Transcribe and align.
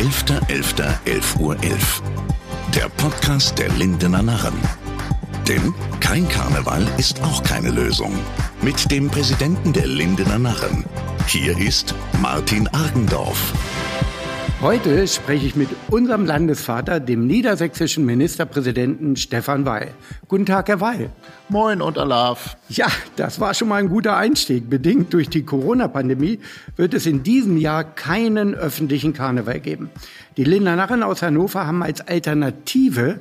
11.11.11 0.00 1.40
Uhr. 1.40 1.62
11. 1.62 2.02
Der 2.74 2.88
Podcast 2.88 3.58
der 3.58 3.68
Lindener 3.68 4.22
Narren. 4.22 4.54
Denn 5.46 5.74
kein 6.00 6.26
Karneval 6.26 6.88
ist 6.96 7.22
auch 7.22 7.42
keine 7.42 7.68
Lösung. 7.68 8.14
Mit 8.62 8.90
dem 8.90 9.10
Präsidenten 9.10 9.74
der 9.74 9.86
Lindener 9.86 10.38
Narren. 10.38 10.86
Hier 11.26 11.58
ist 11.58 11.94
Martin 12.22 12.66
Argendorf. 12.68 13.52
Heute 14.62 15.08
spreche 15.08 15.46
ich 15.46 15.56
mit 15.56 15.70
unserem 15.88 16.26
Landesvater, 16.26 17.00
dem 17.00 17.26
niedersächsischen 17.26 18.04
Ministerpräsidenten 18.04 19.16
Stefan 19.16 19.64
Weil. 19.64 19.94
Guten 20.28 20.44
Tag, 20.44 20.68
Herr 20.68 20.82
Weil. 20.82 21.08
Moin 21.48 21.80
und 21.80 21.96
Alaf. 21.96 22.58
Ja, 22.68 22.88
das 23.16 23.40
war 23.40 23.54
schon 23.54 23.68
mal 23.68 23.76
ein 23.76 23.88
guter 23.88 24.18
Einstieg. 24.18 24.68
Bedingt 24.68 25.14
durch 25.14 25.30
die 25.30 25.46
Corona-Pandemie 25.46 26.40
wird 26.76 26.92
es 26.92 27.06
in 27.06 27.22
diesem 27.22 27.56
Jahr 27.56 27.84
keinen 27.84 28.54
öffentlichen 28.54 29.14
Karneval 29.14 29.60
geben. 29.60 29.88
Die 30.36 30.44
Linder 30.44 30.76
Narren 30.76 31.02
aus 31.02 31.22
Hannover 31.22 31.66
haben 31.66 31.82
als 31.82 32.06
Alternative 32.06 33.20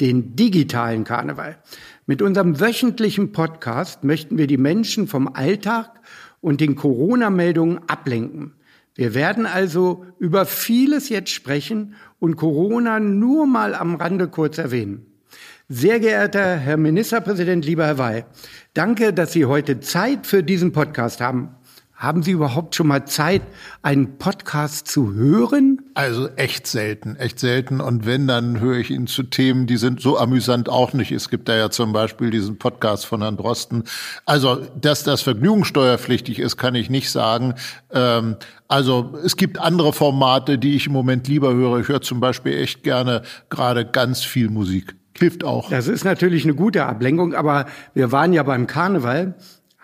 den 0.00 0.34
digitalen 0.34 1.04
Karneval. 1.04 1.58
Mit 2.06 2.22
unserem 2.22 2.58
wöchentlichen 2.58 3.32
Podcast 3.32 4.02
möchten 4.02 4.38
wir 4.38 4.46
die 4.46 4.56
Menschen 4.56 5.08
vom 5.08 5.28
Alltag 5.28 6.00
und 6.40 6.62
den 6.62 6.74
Corona-Meldungen 6.74 7.80
ablenken. 7.86 8.54
Wir 8.94 9.14
werden 9.14 9.46
also 9.46 10.04
über 10.18 10.46
vieles 10.46 11.08
jetzt 11.08 11.30
sprechen 11.30 11.94
und 12.18 12.36
Corona 12.36 13.00
nur 13.00 13.46
mal 13.46 13.74
am 13.74 13.94
Rande 13.94 14.28
kurz 14.28 14.58
erwähnen. 14.58 15.06
Sehr 15.68 16.00
geehrter 16.00 16.56
Herr 16.56 16.76
Ministerpräsident, 16.76 17.64
lieber 17.64 17.86
Herr 17.86 17.98
Weil, 17.98 18.26
danke, 18.74 19.12
dass 19.12 19.32
Sie 19.32 19.44
heute 19.44 19.78
Zeit 19.78 20.26
für 20.26 20.42
diesen 20.42 20.72
Podcast 20.72 21.20
haben. 21.20 21.54
Haben 22.00 22.22
Sie 22.22 22.30
überhaupt 22.30 22.74
schon 22.74 22.86
mal 22.86 23.04
Zeit, 23.04 23.42
einen 23.82 24.16
Podcast 24.16 24.88
zu 24.88 25.12
hören? 25.12 25.82
Also 25.92 26.30
echt 26.36 26.66
selten, 26.66 27.16
echt 27.16 27.38
selten. 27.38 27.82
Und 27.82 28.06
wenn, 28.06 28.26
dann 28.26 28.58
höre 28.58 28.78
ich 28.78 28.90
ihn 28.90 29.06
zu 29.06 29.22
Themen, 29.22 29.66
die 29.66 29.76
sind 29.76 30.00
so 30.00 30.16
amüsant 30.16 30.70
auch 30.70 30.94
nicht. 30.94 31.12
Es 31.12 31.28
gibt 31.28 31.46
da 31.50 31.58
ja 31.58 31.68
zum 31.68 31.92
Beispiel 31.92 32.30
diesen 32.30 32.56
Podcast 32.56 33.04
von 33.04 33.20
Herrn 33.20 33.36
Drosten. 33.36 33.84
Also, 34.24 34.62
dass 34.80 35.04
das 35.04 35.20
vergnügungssteuerpflichtig 35.20 36.38
ist, 36.38 36.56
kann 36.56 36.74
ich 36.74 36.88
nicht 36.88 37.10
sagen. 37.10 37.52
Ähm, 37.92 38.36
also 38.66 39.18
es 39.22 39.36
gibt 39.36 39.58
andere 39.58 39.92
Formate, 39.92 40.56
die 40.56 40.76
ich 40.76 40.86
im 40.86 40.94
Moment 40.94 41.28
lieber 41.28 41.52
höre. 41.52 41.80
Ich 41.80 41.88
höre 41.88 42.00
zum 42.00 42.18
Beispiel 42.18 42.56
echt 42.56 42.82
gerne 42.82 43.20
gerade 43.50 43.84
ganz 43.84 44.24
viel 44.24 44.48
Musik. 44.48 44.96
Hilft 45.18 45.44
auch. 45.44 45.68
Das 45.68 45.86
ist 45.86 46.04
natürlich 46.04 46.44
eine 46.44 46.54
gute 46.54 46.86
Ablenkung, 46.86 47.34
aber 47.34 47.66
wir 47.92 48.10
waren 48.10 48.32
ja 48.32 48.42
beim 48.42 48.66
Karneval. 48.66 49.34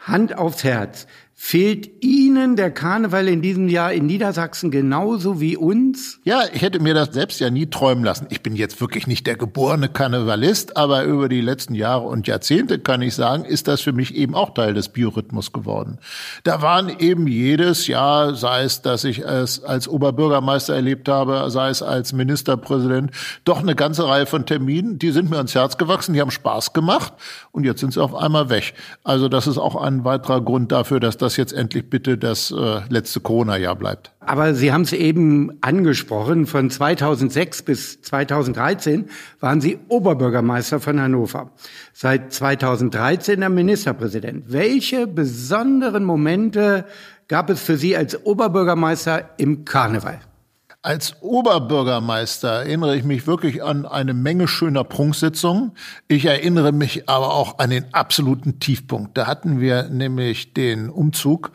Hand 0.07 0.39
aufs 0.39 0.63
Herz. 0.63 1.07
Fehlt 1.39 2.03
Ihnen 2.03 2.57
der 2.57 2.71
Karneval 2.71 3.29
in 3.29 3.43
diesem 3.43 3.69
Jahr 3.69 3.93
in 3.93 4.07
Niedersachsen 4.07 4.71
genauso 4.71 5.39
wie 5.39 5.55
uns? 5.55 6.19
Ja, 6.25 6.45
ich 6.51 6.63
hätte 6.63 6.81
mir 6.81 6.95
das 6.95 7.13
selbst 7.13 7.41
ja 7.41 7.51
nie 7.51 7.67
träumen 7.67 8.05
lassen. 8.05 8.27
Ich 8.31 8.43
bin 8.43 8.57
jetzt 8.57 8.81
wirklich 8.81 9.07
nicht 9.07 9.27
der 9.27 9.37
geborene 9.37 9.91
Karnevalist, 9.91 10.79
aber 10.79 11.05
über 11.05 11.29
die 11.29 11.43
letzten 11.43 11.75
Jahre 11.75 12.07
und 12.07 12.27
Jahrzehnte 12.27 12.79
kann 12.79 13.03
ich 13.03 13.15
sagen, 13.15 13.45
ist 13.45 13.69
das 13.69 13.83
für 13.83 13.93
mich 13.93 14.15
eben 14.15 14.35
auch 14.35 14.55
Teil 14.55 14.73
des 14.73 14.89
Biorhythmus 14.89 15.53
geworden. 15.53 15.99
Da 16.43 16.63
waren 16.63 16.89
eben 16.89 17.27
jedes 17.27 17.87
Jahr, 17.87 18.35
sei 18.35 18.63
es, 18.63 18.81
dass 18.81 19.05
ich 19.05 19.19
es 19.19 19.63
als 19.63 19.89
Oberbürgermeister 19.89 20.75
erlebt 20.75 21.07
habe, 21.07 21.51
sei 21.51 21.69
es 21.69 21.83
als 21.83 22.15
Ministerpräsident, 22.15 23.11
doch 23.45 23.61
eine 23.61 23.75
ganze 23.75 24.09
Reihe 24.09 24.25
von 24.25 24.47
Terminen, 24.47 24.99
die 24.99 25.11
sind 25.11 25.29
mir 25.29 25.37
ans 25.37 25.55
Herz 25.55 25.77
gewachsen, 25.77 26.15
die 26.15 26.21
haben 26.23 26.31
Spaß 26.31 26.73
gemacht 26.73 27.13
und 27.53 27.65
jetzt 27.65 27.81
sind 27.81 27.93
sie 27.93 28.03
auf 28.03 28.15
einmal 28.15 28.49
weg. 28.49 28.73
Also 29.05 29.29
das 29.29 29.47
ist 29.47 29.59
auch 29.59 29.77
ein 29.77 30.07
weiterer 30.07 30.41
Grund 30.41 30.73
dafür, 30.73 30.99
dass 30.99 31.19
das 31.19 31.26
jetzt 31.35 31.53
endlich 31.53 31.91
bitte 31.91 32.17
das 32.17 32.53
äh, 32.53 32.81
letzte 32.89 33.19
Corona-Jahr 33.19 33.75
bleibt. 33.75 34.13
Aber 34.21 34.55
Sie 34.55 34.73
haben 34.73 34.83
es 34.83 34.93
eben 34.93 35.59
angesprochen, 35.63 36.47
von 36.47 36.71
2006 36.71 37.63
bis 37.63 38.03
2013 38.03 39.07
waren 39.41 39.61
Sie 39.61 39.81
Oberbürgermeister 39.89 40.79
von 40.79 41.01
Hannover. 41.01 41.51
Seit 41.93 42.33
2013 42.33 43.41
der 43.41 43.51
Ministerpräsident. 43.51 44.53
Welche 44.53 45.09
besonderen 45.09 46.05
Momente 46.05 46.85
gab 47.27 47.51
es 47.51 47.61
für 47.61 47.77
Sie 47.77 47.97
als 47.97 48.25
Oberbürgermeister 48.25 49.31
im 49.39 49.65
Karneval? 49.65 50.21
Als 50.87 51.21
Oberbürgermeister 51.21 52.49
erinnere 52.49 52.97
ich 52.97 53.03
mich 53.03 53.27
wirklich 53.27 53.61
an 53.61 53.87
eine 53.87 54.15
Menge 54.15 54.47
schöner 54.47 54.85
Prunksitzungen. 54.85 55.73
Ich 56.07 56.27
erinnere 56.27 56.71
mich 56.71 57.09
aber 57.09 57.35
auch 57.35 57.59
an 57.59 57.71
den 57.71 57.93
absoluten 57.93 58.61
Tiefpunkt. 58.61 59.19
Da 59.19 59.27
hatten 59.27 59.59
wir 59.59 59.89
nämlich 59.89 60.55
den 60.55 60.89
Umzug 60.89 61.51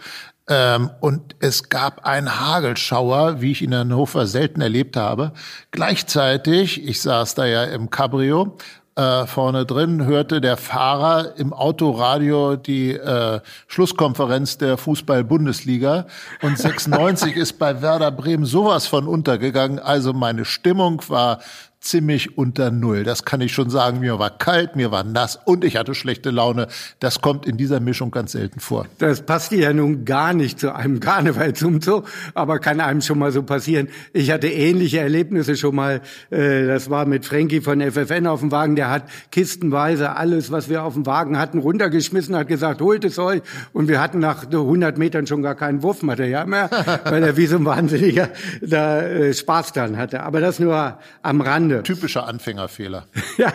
ähm, 0.49 0.89
und 0.99 1.37
es 1.39 1.69
gab 1.69 2.05
einen 2.05 2.41
Hagelschauer, 2.41 3.39
wie 3.39 3.53
ich 3.53 3.61
ihn 3.61 3.71
in 3.71 3.77
Hannover 3.77 4.27
selten 4.27 4.59
erlebt 4.59 4.97
habe. 4.97 5.31
Gleichzeitig, 5.71 6.85
ich 6.85 7.01
saß 7.01 7.33
da 7.35 7.45
ja 7.45 7.63
im 7.63 7.89
Cabrio, 7.89 8.57
äh, 8.95 9.25
vorne 9.25 9.65
drin 9.65 10.05
hörte 10.05 10.41
der 10.41 10.57
Fahrer 10.57 11.37
im 11.37 11.53
Autoradio 11.53 12.55
die 12.55 12.91
äh, 12.91 13.39
Schlusskonferenz 13.67 14.57
der 14.57 14.77
Fußball-Bundesliga 14.77 16.07
und 16.41 16.57
96 16.57 17.35
ist 17.35 17.57
bei 17.57 17.81
Werder 17.81 18.11
Bremen 18.11 18.45
sowas 18.45 18.87
von 18.87 19.07
untergegangen. 19.07 19.79
Also 19.79 20.13
meine 20.13 20.45
Stimmung 20.45 21.01
war 21.07 21.39
ziemlich 21.81 22.37
unter 22.37 22.69
Null. 22.69 23.03
Das 23.03 23.25
kann 23.25 23.41
ich 23.41 23.51
schon 23.53 23.69
sagen. 23.69 23.99
Mir 23.99 24.19
war 24.19 24.37
kalt, 24.37 24.75
mir 24.75 24.91
war 24.91 25.03
nass 25.03 25.39
und 25.43 25.65
ich 25.65 25.75
hatte 25.75 25.95
schlechte 25.95 26.29
Laune. 26.29 26.67
Das 26.99 27.21
kommt 27.21 27.47
in 27.47 27.57
dieser 27.57 27.79
Mischung 27.79 28.11
ganz 28.11 28.33
selten 28.33 28.59
vor. 28.59 28.85
Das 28.99 29.23
passt 29.23 29.51
ja 29.51 29.73
nun 29.73 30.05
gar 30.05 30.33
nicht 30.33 30.59
zu 30.59 30.73
einem 30.73 30.99
Karnevalsumzug, 31.01 32.07
aber 32.35 32.59
kann 32.59 32.79
einem 32.79 33.01
schon 33.01 33.17
mal 33.17 33.31
so 33.31 33.41
passieren. 33.41 33.89
Ich 34.13 34.29
hatte 34.31 34.47
ähnliche 34.47 34.99
Erlebnisse 34.99 35.57
schon 35.57 35.75
mal. 35.75 36.01
Äh, 36.29 36.67
das 36.67 36.91
war 36.91 37.05
mit 37.05 37.25
Frankie 37.25 37.61
von 37.61 37.81
FFN 37.81 38.27
auf 38.27 38.41
dem 38.41 38.51
Wagen. 38.51 38.75
Der 38.75 38.91
hat 38.91 39.05
kistenweise 39.31 40.15
alles, 40.15 40.51
was 40.51 40.69
wir 40.69 40.83
auf 40.83 40.93
dem 40.93 41.07
Wagen 41.07 41.39
hatten, 41.39 41.57
runtergeschmissen, 41.57 42.35
hat 42.35 42.47
gesagt, 42.47 42.81
holt 42.81 43.03
es 43.05 43.17
euch. 43.17 43.41
Und 43.73 43.87
wir 43.87 43.99
hatten 43.99 44.19
nach 44.19 44.45
100 44.45 44.99
Metern 44.99 45.25
schon 45.25 45.41
gar 45.41 45.55
kein 45.55 45.81
Wurfmaterial 45.81 46.45
mehr, 46.45 46.69
weil 47.05 47.23
er 47.23 47.37
wie 47.37 47.47
so 47.47 47.57
ein 47.57 47.65
Wahnsinniger 47.65 48.29
da 48.61 49.01
äh, 49.01 49.33
Spaß 49.33 49.73
dran 49.73 49.97
hatte. 49.97 50.21
Aber 50.21 50.41
das 50.41 50.59
nur 50.59 50.99
am 51.23 51.41
Rande. 51.41 51.70
Ende. 51.71 51.83
Typischer 51.83 52.27
Anfängerfehler. 52.27 53.05
ja, 53.37 53.53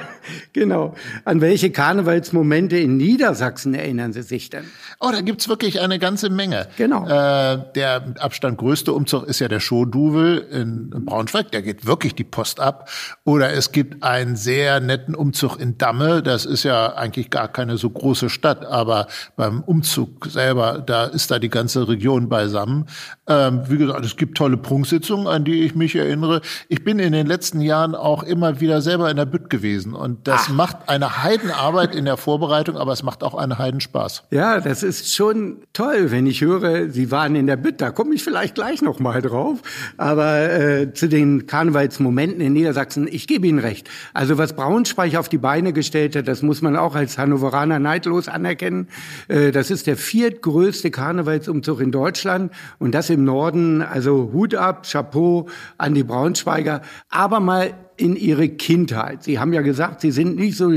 genau. 0.52 0.94
An 1.24 1.40
welche 1.40 1.70
Karnevalsmomente 1.70 2.76
in 2.78 2.96
Niedersachsen 2.96 3.74
erinnern 3.74 4.12
Sie 4.12 4.22
sich 4.22 4.50
denn? 4.50 4.64
Oh, 5.00 5.10
da 5.12 5.20
gibt's 5.20 5.48
wirklich 5.48 5.80
eine 5.80 5.98
ganze 5.98 6.30
Menge. 6.30 6.68
Genau. 6.76 7.06
Äh, 7.06 7.64
der 7.74 8.00
mit 8.06 8.20
Abstand 8.20 8.58
größte 8.58 8.92
Umzug 8.92 9.26
ist 9.26 9.40
ja 9.40 9.48
der 9.48 9.60
Showduvel 9.60 10.38
in 10.38 10.90
Braunschweig. 10.90 11.52
Da 11.52 11.60
geht 11.60 11.86
wirklich 11.86 12.14
die 12.14 12.24
Post 12.24 12.60
ab. 12.60 12.88
Oder 13.24 13.52
es 13.52 13.72
gibt 13.72 14.02
einen 14.02 14.36
sehr 14.36 14.80
netten 14.80 15.14
Umzug 15.14 15.58
in 15.60 15.78
Damme. 15.78 16.22
Das 16.22 16.44
ist 16.44 16.62
ja 16.62 16.94
eigentlich 16.94 17.30
gar 17.30 17.48
keine 17.48 17.76
so 17.76 17.90
große 17.90 18.30
Stadt, 18.30 18.64
aber 18.64 19.06
beim 19.36 19.62
Umzug 19.62 20.26
selber, 20.26 20.78
da 20.78 21.04
ist 21.04 21.30
da 21.30 21.38
die 21.38 21.50
ganze 21.50 21.88
Region 21.88 22.28
beisammen. 22.28 22.86
Ähm, 23.28 23.62
wie 23.68 23.78
gesagt, 23.78 24.04
es 24.04 24.16
gibt 24.16 24.36
tolle 24.36 24.56
Prunksitzungen, 24.56 25.26
an 25.26 25.44
die 25.44 25.64
ich 25.64 25.74
mich 25.74 25.96
erinnere. 25.96 26.40
Ich 26.68 26.84
bin 26.84 26.98
in 26.98 27.12
den 27.12 27.26
letzten 27.26 27.60
Jahren 27.60 27.94
auch 28.06 28.22
immer 28.22 28.60
wieder 28.60 28.80
selber 28.82 29.10
in 29.10 29.16
der 29.16 29.26
Bütt 29.26 29.50
gewesen. 29.50 29.92
Und 29.92 30.28
das 30.28 30.44
Ach. 30.46 30.52
macht 30.52 30.88
eine 30.88 31.24
Heidenarbeit 31.24 31.92
in 31.92 32.04
der 32.04 32.16
Vorbereitung, 32.16 32.76
aber 32.76 32.92
es 32.92 33.02
macht 33.02 33.24
auch 33.24 33.34
einen 33.34 33.58
Heidenspaß. 33.58 34.22
Ja, 34.30 34.60
das 34.60 34.84
ist 34.84 35.12
schon 35.12 35.56
toll, 35.72 36.12
wenn 36.12 36.26
ich 36.28 36.40
höre, 36.40 36.88
Sie 36.88 37.10
waren 37.10 37.34
in 37.34 37.48
der 37.48 37.56
Bütt. 37.56 37.80
Da 37.80 37.90
komme 37.90 38.14
ich 38.14 38.22
vielleicht 38.22 38.54
gleich 38.54 38.80
noch 38.80 39.00
mal 39.00 39.20
drauf. 39.20 39.58
Aber 39.96 40.40
äh, 40.40 40.94
zu 40.94 41.08
den 41.08 41.48
Karnevalsmomenten 41.48 42.40
in 42.40 42.52
Niedersachsen, 42.52 43.08
ich 43.10 43.26
gebe 43.26 43.48
Ihnen 43.48 43.58
recht. 43.58 43.90
Also 44.14 44.38
was 44.38 44.52
Braunschweig 44.52 45.16
auf 45.16 45.28
die 45.28 45.38
Beine 45.38 45.72
gestellt 45.72 46.14
hat, 46.14 46.28
das 46.28 46.42
muss 46.42 46.62
man 46.62 46.76
auch 46.76 46.94
als 46.94 47.18
Hannoveraner 47.18 47.80
neidlos 47.80 48.28
anerkennen. 48.28 48.86
Äh, 49.26 49.50
das 49.50 49.72
ist 49.72 49.88
der 49.88 49.96
viertgrößte 49.96 50.92
Karnevalsumzug 50.92 51.80
in 51.80 51.90
Deutschland. 51.90 52.52
Und 52.78 52.94
das 52.94 53.10
im 53.10 53.24
Norden, 53.24 53.82
also 53.82 54.30
Hut 54.32 54.54
ab, 54.54 54.86
Chapeau 54.88 55.48
an 55.76 55.94
die 55.94 56.04
Braunschweiger. 56.04 56.82
Aber 57.10 57.40
mal 57.40 57.74
in 57.96 58.16
ihre 58.16 58.48
Kindheit. 58.48 59.24
Sie 59.24 59.38
haben 59.38 59.52
ja 59.52 59.62
gesagt, 59.62 60.00
Sie 60.00 60.10
sind 60.10 60.36
nicht 60.36 60.56
so 60.56 60.72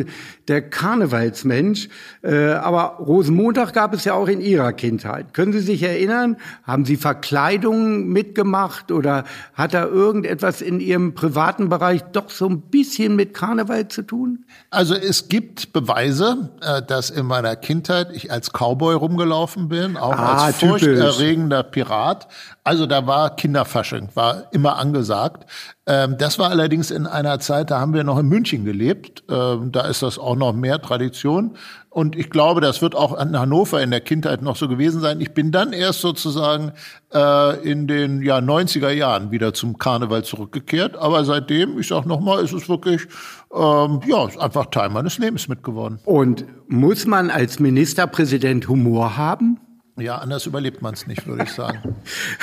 der 0.48 0.62
Karnevalsmensch, 0.62 1.90
äh, 2.24 2.52
aber 2.52 2.98
Rosenmontag 3.00 3.74
gab 3.74 3.94
es 3.94 4.06
ja 4.06 4.14
auch 4.14 4.28
in 4.28 4.42
Ihrer 4.42 4.74
Kindheit. 4.74 5.34
Können 5.34 5.54
Sie 5.54 5.60
sich 5.60 5.84
erinnern? 5.84 6.38
Haben 6.64 6.86
Sie 6.86 6.96
Verkleidungen 6.96 8.08
mitgemacht 8.08 8.92
oder 8.92 9.26
hat 9.54 9.74
da 9.74 9.86
irgendetwas 9.86 10.62
in 10.62 10.80
Ihrem 10.80 11.14
privaten 11.14 11.70
Bereich 11.70 12.02
doch 12.12 12.30
so 12.30 12.48
ein 12.48 12.62
bisschen 12.62 13.16
mit 13.16 13.34
Karneval 13.34 13.88
zu 13.90 14.02
tun? 14.02 14.46
Also 14.72 14.96
es 14.96 15.30
gibt 15.30 15.74
Beweise, 15.74 16.52
äh, 16.62 16.82
dass 16.82 17.10
in 17.10 17.26
meiner 17.26 17.56
Kindheit 17.56 18.10
ich 18.14 18.32
als 18.32 18.52
Cowboy 18.52 18.96
rumgelaufen 18.96 19.70
bin, 19.70 19.98
auch 19.98 20.14
ah, 20.14 20.46
als 20.46 20.58
furchterregender 20.58 21.64
Pirat. 21.64 22.28
Also 22.70 22.86
da 22.86 23.08
war 23.08 23.36
Kinderfasching, 23.36 24.10
war 24.14 24.44
immer 24.52 24.78
angesagt. 24.78 25.50
Ähm, 25.88 26.18
das 26.20 26.38
war 26.38 26.52
allerdings 26.52 26.92
in 26.92 27.08
einer 27.08 27.40
Zeit, 27.40 27.72
da 27.72 27.80
haben 27.80 27.96
wir 27.96 28.04
noch 28.04 28.20
in 28.20 28.28
München 28.28 28.64
gelebt. 28.64 29.24
Ähm, 29.28 29.72
da 29.72 29.88
ist 29.88 30.04
das 30.04 30.20
auch 30.20 30.36
noch 30.36 30.54
mehr 30.54 30.80
Tradition. 30.80 31.58
Und 31.90 32.16
ich 32.16 32.30
glaube, 32.30 32.62
das 32.62 32.84
wird 32.84 32.94
auch 32.94 33.20
in 33.20 33.40
Hannover 33.40 33.82
in 33.82 33.90
der 33.90 34.02
Kindheit 34.02 34.44
noch 34.44 34.56
so 34.56 34.68
gewesen 34.68 35.02
sein. 35.02 35.20
Ich 35.20 35.34
bin 35.34 35.52
dann 35.52 35.74
erst 35.74 36.02
sozusagen 36.02 36.74
äh, 37.12 37.60
in 37.68 37.88
den 37.88 38.22
ja, 38.22 38.38
90er 38.38 38.92
Jahren 38.92 39.32
wieder 39.32 39.56
zum 39.56 39.80
Karneval 39.80 40.24
zurückgekehrt. 40.24 40.96
Aber 40.96 41.26
seitdem, 41.26 41.80
ich 41.80 41.88
sag 41.88 42.06
nochmal, 42.06 42.44
ist 42.44 42.54
es 42.54 42.70
wirklich 42.70 43.08
ähm, 43.52 44.02
ja, 44.06 44.28
ist 44.28 44.40
einfach 44.40 44.68
Teil 44.68 44.90
meines 44.90 45.18
Lebens 45.18 45.48
mitgeworden. 45.48 45.98
Und 46.06 46.46
muss 46.68 47.08
man 47.08 47.32
als 47.32 47.60
Ministerpräsident 47.60 48.68
Humor 48.68 49.18
haben? 49.18 49.60
Ja, 50.02 50.18
anders 50.18 50.46
überlebt 50.46 50.82
man 50.82 50.94
es 50.94 51.08
nicht, 51.08 51.28
würde 51.28 51.44
ich 51.44 51.52
sagen. 51.52 51.96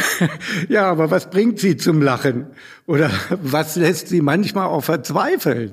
ja, 0.69 0.91
aber 0.91 1.11
was 1.11 1.31
bringt 1.31 1.59
Sie 1.59 1.77
zum 1.77 2.03
Lachen? 2.03 2.47
Oder 2.87 3.11
was 3.31 3.77
lässt 3.77 4.09
Sie 4.09 4.21
manchmal 4.21 4.67
auch 4.67 4.85
verzweifeln? 4.85 5.73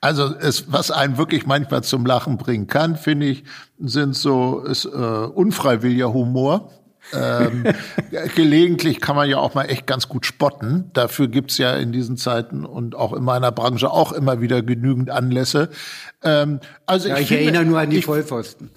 Also 0.00 0.34
es, 0.38 0.70
was 0.70 0.90
einen 0.90 1.16
wirklich 1.16 1.46
manchmal 1.46 1.82
zum 1.82 2.04
Lachen 2.04 2.36
bringen 2.36 2.66
kann, 2.66 2.96
finde 2.96 3.26
ich, 3.26 3.44
sind 3.78 4.14
so 4.14 4.60
ist, 4.60 4.84
äh, 4.84 4.88
unfreiwilliger 4.88 6.12
Humor 6.12 6.70
ähm, 7.14 7.64
gelegentlich 8.34 9.00
kann 9.00 9.16
man 9.16 9.28
ja 9.28 9.38
auch 9.38 9.54
mal 9.54 9.64
echt 9.64 9.86
ganz 9.86 10.08
gut 10.08 10.26
spotten. 10.26 10.90
Dafür 10.92 11.28
gibt's 11.28 11.58
ja 11.58 11.74
in 11.76 11.92
diesen 11.92 12.16
Zeiten 12.16 12.64
und 12.64 12.94
auch 12.94 13.12
in 13.12 13.24
meiner 13.24 13.52
Branche 13.52 13.90
auch 13.90 14.12
immer 14.12 14.40
wieder 14.40 14.62
genügend 14.62 15.10
Anlässe. 15.10 15.70
Ähm, 16.22 16.60
also 16.86 17.08
ja, 17.08 17.16
ich, 17.16 17.22
ich 17.22 17.28
finde, 17.28 17.44
erinnere 17.44 17.64
nur 17.64 17.80
an 17.80 17.90
die 17.90 17.98
ich, 17.98 18.04
Vollpfosten. 18.04 18.70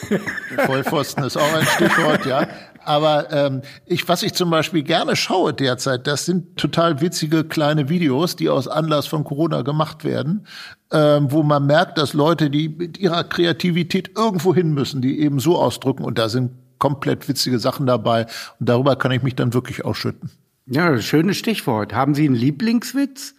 Vollpfosten 0.66 1.24
ist 1.24 1.36
auch 1.36 1.54
ein 1.54 1.66
Stichwort, 1.66 2.26
ja. 2.26 2.46
Aber 2.84 3.30
ähm, 3.30 3.62
ich, 3.86 4.08
was 4.08 4.22
ich 4.22 4.34
zum 4.34 4.50
Beispiel 4.50 4.82
gerne 4.82 5.14
schaue 5.14 5.52
derzeit, 5.52 6.06
das 6.06 6.24
sind 6.24 6.56
total 6.56 7.00
witzige 7.00 7.44
kleine 7.44 7.88
Videos, 7.88 8.36
die 8.36 8.48
aus 8.48 8.68
Anlass 8.68 9.06
von 9.06 9.24
Corona 9.24 9.62
gemacht 9.62 10.02
werden, 10.02 10.46
ähm, 10.90 11.30
wo 11.30 11.42
man 11.42 11.66
merkt, 11.66 11.98
dass 11.98 12.14
Leute, 12.14 12.50
die 12.50 12.68
mit 12.68 12.98
ihrer 12.98 13.24
Kreativität 13.24 14.12
irgendwo 14.16 14.54
hin 14.54 14.72
müssen, 14.72 15.02
die 15.02 15.20
eben 15.20 15.40
so 15.40 15.58
ausdrücken, 15.58 16.04
und 16.04 16.18
da 16.18 16.28
sind 16.28 16.52
komplett 16.80 17.28
witzige 17.28 17.60
Sachen 17.60 17.86
dabei. 17.86 18.26
Und 18.58 18.68
darüber 18.68 18.96
kann 18.96 19.12
ich 19.12 19.22
mich 19.22 19.36
dann 19.36 19.54
wirklich 19.54 19.84
ausschütten. 19.84 20.30
Ja, 20.66 21.00
schönes 21.00 21.36
Stichwort. 21.36 21.94
Haben 21.94 22.14
Sie 22.14 22.26
einen 22.26 22.34
Lieblingswitz? 22.34 23.34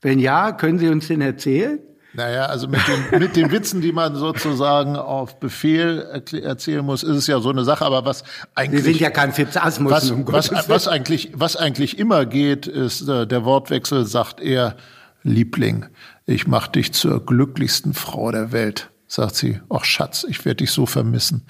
Wenn 0.00 0.18
ja, 0.18 0.52
können 0.52 0.78
Sie 0.78 0.88
uns 0.88 1.08
den 1.08 1.20
erzählen? 1.20 1.80
Naja, 2.14 2.46
also 2.46 2.66
mit 2.66 2.80
den, 2.88 3.20
mit 3.20 3.36
den 3.36 3.50
Witzen, 3.50 3.82
die 3.82 3.92
man 3.92 4.14
sozusagen 4.14 4.96
auf 4.96 5.38
Befehl 5.38 6.22
erzählen 6.42 6.84
muss, 6.84 7.02
ist 7.02 7.16
es 7.16 7.26
ja 7.26 7.40
so 7.40 7.50
eine 7.50 7.64
Sache. 7.64 7.84
Aber 7.84 8.06
was 8.06 8.24
eigentlich. 8.54 8.84
Wir 8.84 8.92
sind 8.92 9.00
ja 9.00 9.10
kein 9.10 9.32
Fitzasmus. 9.32 9.92
Was, 9.92 10.10
um 10.10 10.26
was, 10.26 10.50
was, 10.68 10.88
eigentlich, 10.88 11.32
was 11.34 11.56
eigentlich 11.56 11.98
immer 11.98 12.24
geht, 12.24 12.66
ist, 12.66 13.06
äh, 13.06 13.26
der 13.26 13.44
Wortwechsel 13.44 14.06
sagt 14.06 14.40
eher, 14.40 14.76
Liebling, 15.22 15.86
ich 16.24 16.46
mach 16.46 16.68
dich 16.68 16.94
zur 16.94 17.24
glücklichsten 17.24 17.92
Frau 17.92 18.30
der 18.30 18.52
Welt 18.52 18.90
sagt 19.08 19.36
sie, 19.36 19.60
ach 19.70 19.84
Schatz, 19.84 20.24
ich 20.28 20.44
werde 20.44 20.56
dich 20.56 20.70
so 20.70 20.86
vermissen. 20.86 21.46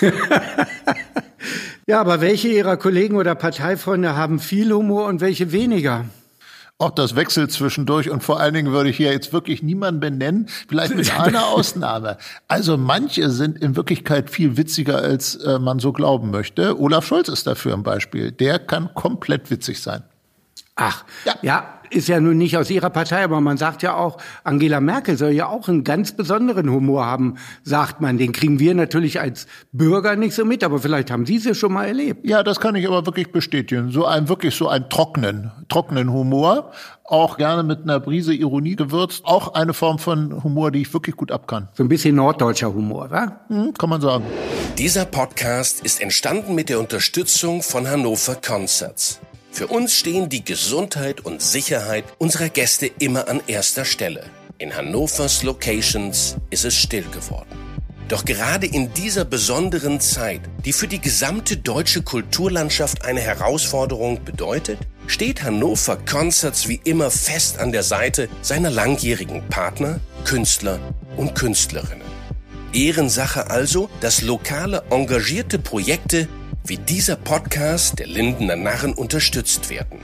ja, 1.86 2.00
aber 2.00 2.20
welche 2.20 2.48
Ihrer 2.48 2.76
Kollegen 2.76 3.16
oder 3.16 3.34
Parteifreunde 3.34 4.16
haben 4.16 4.38
viel 4.38 4.72
Humor 4.72 5.06
und 5.06 5.20
welche 5.20 5.52
weniger? 5.52 6.04
Auch 6.80 6.90
das 6.90 7.14
wechselt 7.14 7.52
zwischendurch 7.52 8.08
und 8.08 8.22
vor 8.22 8.40
allen 8.40 8.54
Dingen 8.54 8.72
würde 8.72 8.88
ich 8.88 8.96
hier 8.96 9.12
jetzt 9.12 9.34
wirklich 9.34 9.62
niemanden 9.62 10.00
benennen, 10.00 10.48
vielleicht 10.66 10.94
mit 10.94 11.14
einer 11.20 11.48
Ausnahme. 11.48 12.16
Also 12.48 12.78
manche 12.78 13.28
sind 13.28 13.58
in 13.58 13.76
Wirklichkeit 13.76 14.30
viel 14.30 14.56
witziger, 14.56 14.96
als 14.96 15.34
äh, 15.36 15.58
man 15.58 15.78
so 15.78 15.92
glauben 15.92 16.30
möchte. 16.30 16.80
Olaf 16.80 17.06
Scholz 17.06 17.28
ist 17.28 17.46
dafür 17.46 17.74
ein 17.74 17.82
Beispiel. 17.82 18.32
Der 18.32 18.58
kann 18.58 18.94
komplett 18.94 19.50
witzig 19.50 19.82
sein. 19.82 20.04
Ach, 20.74 21.04
ja. 21.26 21.34
ja, 21.42 21.79
ist 21.90 22.08
ja 22.08 22.20
nun 22.20 22.38
nicht 22.38 22.56
aus 22.56 22.70
ihrer 22.70 22.90
Partei, 22.90 23.24
aber 23.24 23.40
man 23.40 23.56
sagt 23.56 23.82
ja 23.82 23.96
auch, 23.96 24.18
Angela 24.44 24.80
Merkel 24.80 25.16
soll 25.16 25.32
ja 25.32 25.48
auch 25.48 25.68
einen 25.68 25.84
ganz 25.84 26.12
besonderen 26.12 26.70
Humor 26.70 27.04
haben, 27.04 27.36
sagt 27.62 28.00
man. 28.00 28.18
Den 28.18 28.32
kriegen 28.32 28.58
wir 28.58 28.74
natürlich 28.74 29.20
als 29.20 29.46
Bürger 29.72 30.16
nicht 30.16 30.34
so 30.34 30.44
mit, 30.44 30.64
aber 30.64 30.78
vielleicht 30.78 31.10
haben 31.10 31.26
Sie 31.26 31.36
es 31.36 31.44
ja 31.44 31.54
schon 31.54 31.72
mal 31.72 31.86
erlebt. 31.86 32.26
Ja, 32.26 32.42
das 32.42 32.60
kann 32.60 32.74
ich 32.76 32.86
aber 32.86 33.06
wirklich 33.06 33.32
bestätigen. 33.32 33.90
So 33.90 34.06
ein, 34.06 34.28
wirklich 34.28 34.54
so 34.54 34.68
einen 34.68 34.88
trockenen, 34.88 35.50
trockenen 35.68 36.12
Humor. 36.12 36.72
Auch 37.04 37.36
gerne 37.36 37.64
mit 37.64 37.82
einer 37.82 37.98
Brise 37.98 38.32
Ironie 38.32 38.76
gewürzt. 38.76 39.24
Auch 39.24 39.54
eine 39.54 39.74
Form 39.74 39.98
von 39.98 40.44
Humor, 40.44 40.70
die 40.70 40.82
ich 40.82 40.94
wirklich 40.94 41.16
gut 41.16 41.32
abkann. 41.32 41.68
So 41.74 41.82
ein 41.82 41.88
bisschen 41.88 42.14
norddeutscher 42.14 42.72
Humor, 42.72 43.10
wa? 43.10 43.40
Hm, 43.48 43.74
kann 43.74 43.90
man 43.90 44.00
sagen. 44.00 44.24
Dieser 44.78 45.06
Podcast 45.06 45.80
ist 45.80 46.00
entstanden 46.00 46.54
mit 46.54 46.68
der 46.68 46.78
Unterstützung 46.78 47.62
von 47.62 47.88
Hannover 47.88 48.36
Concerts. 48.36 49.20
Für 49.52 49.66
uns 49.66 49.94
stehen 49.94 50.28
die 50.28 50.44
Gesundheit 50.44 51.20
und 51.20 51.42
Sicherheit 51.42 52.04
unserer 52.18 52.48
Gäste 52.48 52.86
immer 52.98 53.28
an 53.28 53.42
erster 53.46 53.84
Stelle. 53.84 54.24
In 54.58 54.74
Hannovers 54.74 55.42
Locations 55.42 56.36
ist 56.50 56.64
es 56.64 56.76
still 56.76 57.04
geworden. 57.12 57.48
Doch 58.08 58.24
gerade 58.24 58.66
in 58.66 58.92
dieser 58.94 59.24
besonderen 59.24 60.00
Zeit, 60.00 60.40
die 60.64 60.72
für 60.72 60.88
die 60.88 61.00
gesamte 61.00 61.56
deutsche 61.56 62.02
Kulturlandschaft 62.02 63.04
eine 63.04 63.20
Herausforderung 63.20 64.24
bedeutet, 64.24 64.78
steht 65.06 65.42
Hannover 65.42 65.96
Concerts 65.96 66.68
wie 66.68 66.80
immer 66.84 67.10
fest 67.10 67.58
an 67.58 67.72
der 67.72 67.82
Seite 67.82 68.28
seiner 68.42 68.70
langjährigen 68.70 69.46
Partner, 69.48 70.00
Künstler 70.24 70.78
und 71.16 71.34
Künstlerinnen. 71.34 72.08
Ehrensache 72.72 73.50
also, 73.50 73.90
dass 74.00 74.22
lokale 74.22 74.84
engagierte 74.90 75.58
Projekte 75.58 76.28
wie 76.64 76.78
dieser 76.78 77.16
Podcast 77.16 77.98
der 77.98 78.06
Lindener 78.06 78.56
Narren 78.56 78.92
unterstützt 78.92 79.70
werden. 79.70 80.00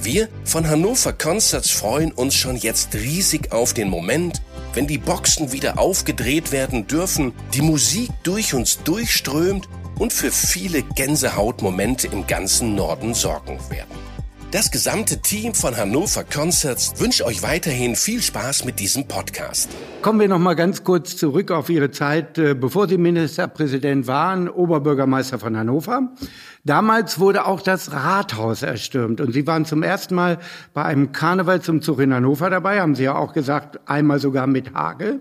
Wir 0.00 0.28
von 0.44 0.68
Hannover 0.68 1.12
Concerts 1.12 1.70
freuen 1.70 2.12
uns 2.12 2.34
schon 2.34 2.56
jetzt 2.56 2.94
riesig 2.94 3.52
auf 3.52 3.74
den 3.74 3.88
Moment, 3.88 4.42
wenn 4.74 4.86
die 4.86 4.98
Boxen 4.98 5.52
wieder 5.52 5.78
aufgedreht 5.78 6.52
werden 6.52 6.86
dürfen, 6.86 7.32
die 7.52 7.62
Musik 7.62 8.10
durch 8.22 8.54
uns 8.54 8.82
durchströmt 8.84 9.68
und 9.98 10.12
für 10.12 10.30
viele 10.30 10.82
Gänsehautmomente 10.82 12.06
im 12.06 12.26
ganzen 12.26 12.74
Norden 12.76 13.14
sorgen 13.14 13.58
werden. 13.70 14.07
Das 14.50 14.70
gesamte 14.70 15.20
Team 15.20 15.52
von 15.52 15.76
Hannover 15.76 16.24
Concerts 16.24 16.98
wünscht 16.98 17.20
euch 17.20 17.42
weiterhin 17.42 17.94
viel 17.96 18.22
Spaß 18.22 18.64
mit 18.64 18.80
diesem 18.80 19.06
Podcast. 19.06 19.68
Kommen 20.00 20.20
wir 20.20 20.28
noch 20.28 20.38
mal 20.38 20.54
ganz 20.54 20.84
kurz 20.84 21.18
zurück 21.18 21.50
auf 21.50 21.68
Ihre 21.68 21.90
Zeit, 21.90 22.38
äh, 22.38 22.54
bevor 22.54 22.88
Sie 22.88 22.96
Ministerpräsident 22.96 24.06
waren, 24.06 24.48
Oberbürgermeister 24.48 25.38
von 25.38 25.54
Hannover. 25.54 26.14
Damals 26.64 27.18
wurde 27.18 27.44
auch 27.44 27.60
das 27.60 27.92
Rathaus 27.92 28.62
erstürmt 28.62 29.20
und 29.20 29.32
Sie 29.32 29.46
waren 29.46 29.66
zum 29.66 29.82
ersten 29.82 30.14
Mal 30.14 30.38
bei 30.72 30.82
einem 30.82 31.12
Karnevalsumzug 31.12 32.00
in 32.00 32.14
Hannover 32.14 32.48
dabei, 32.48 32.80
haben 32.80 32.94
Sie 32.94 33.04
ja 33.04 33.16
auch 33.16 33.34
gesagt, 33.34 33.78
einmal 33.84 34.18
sogar 34.18 34.46
mit 34.46 34.72
Hagel. 34.72 35.20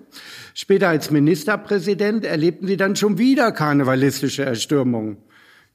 Später 0.53 0.87
als 0.87 1.11
Ministerpräsident 1.11 2.23
erlebten 2.23 2.65
Sie 2.65 2.77
dann 2.77 2.95
schon 2.95 3.17
wieder 3.17 3.51
karnevalistische 3.51 4.45
Erstürmungen. 4.45 5.17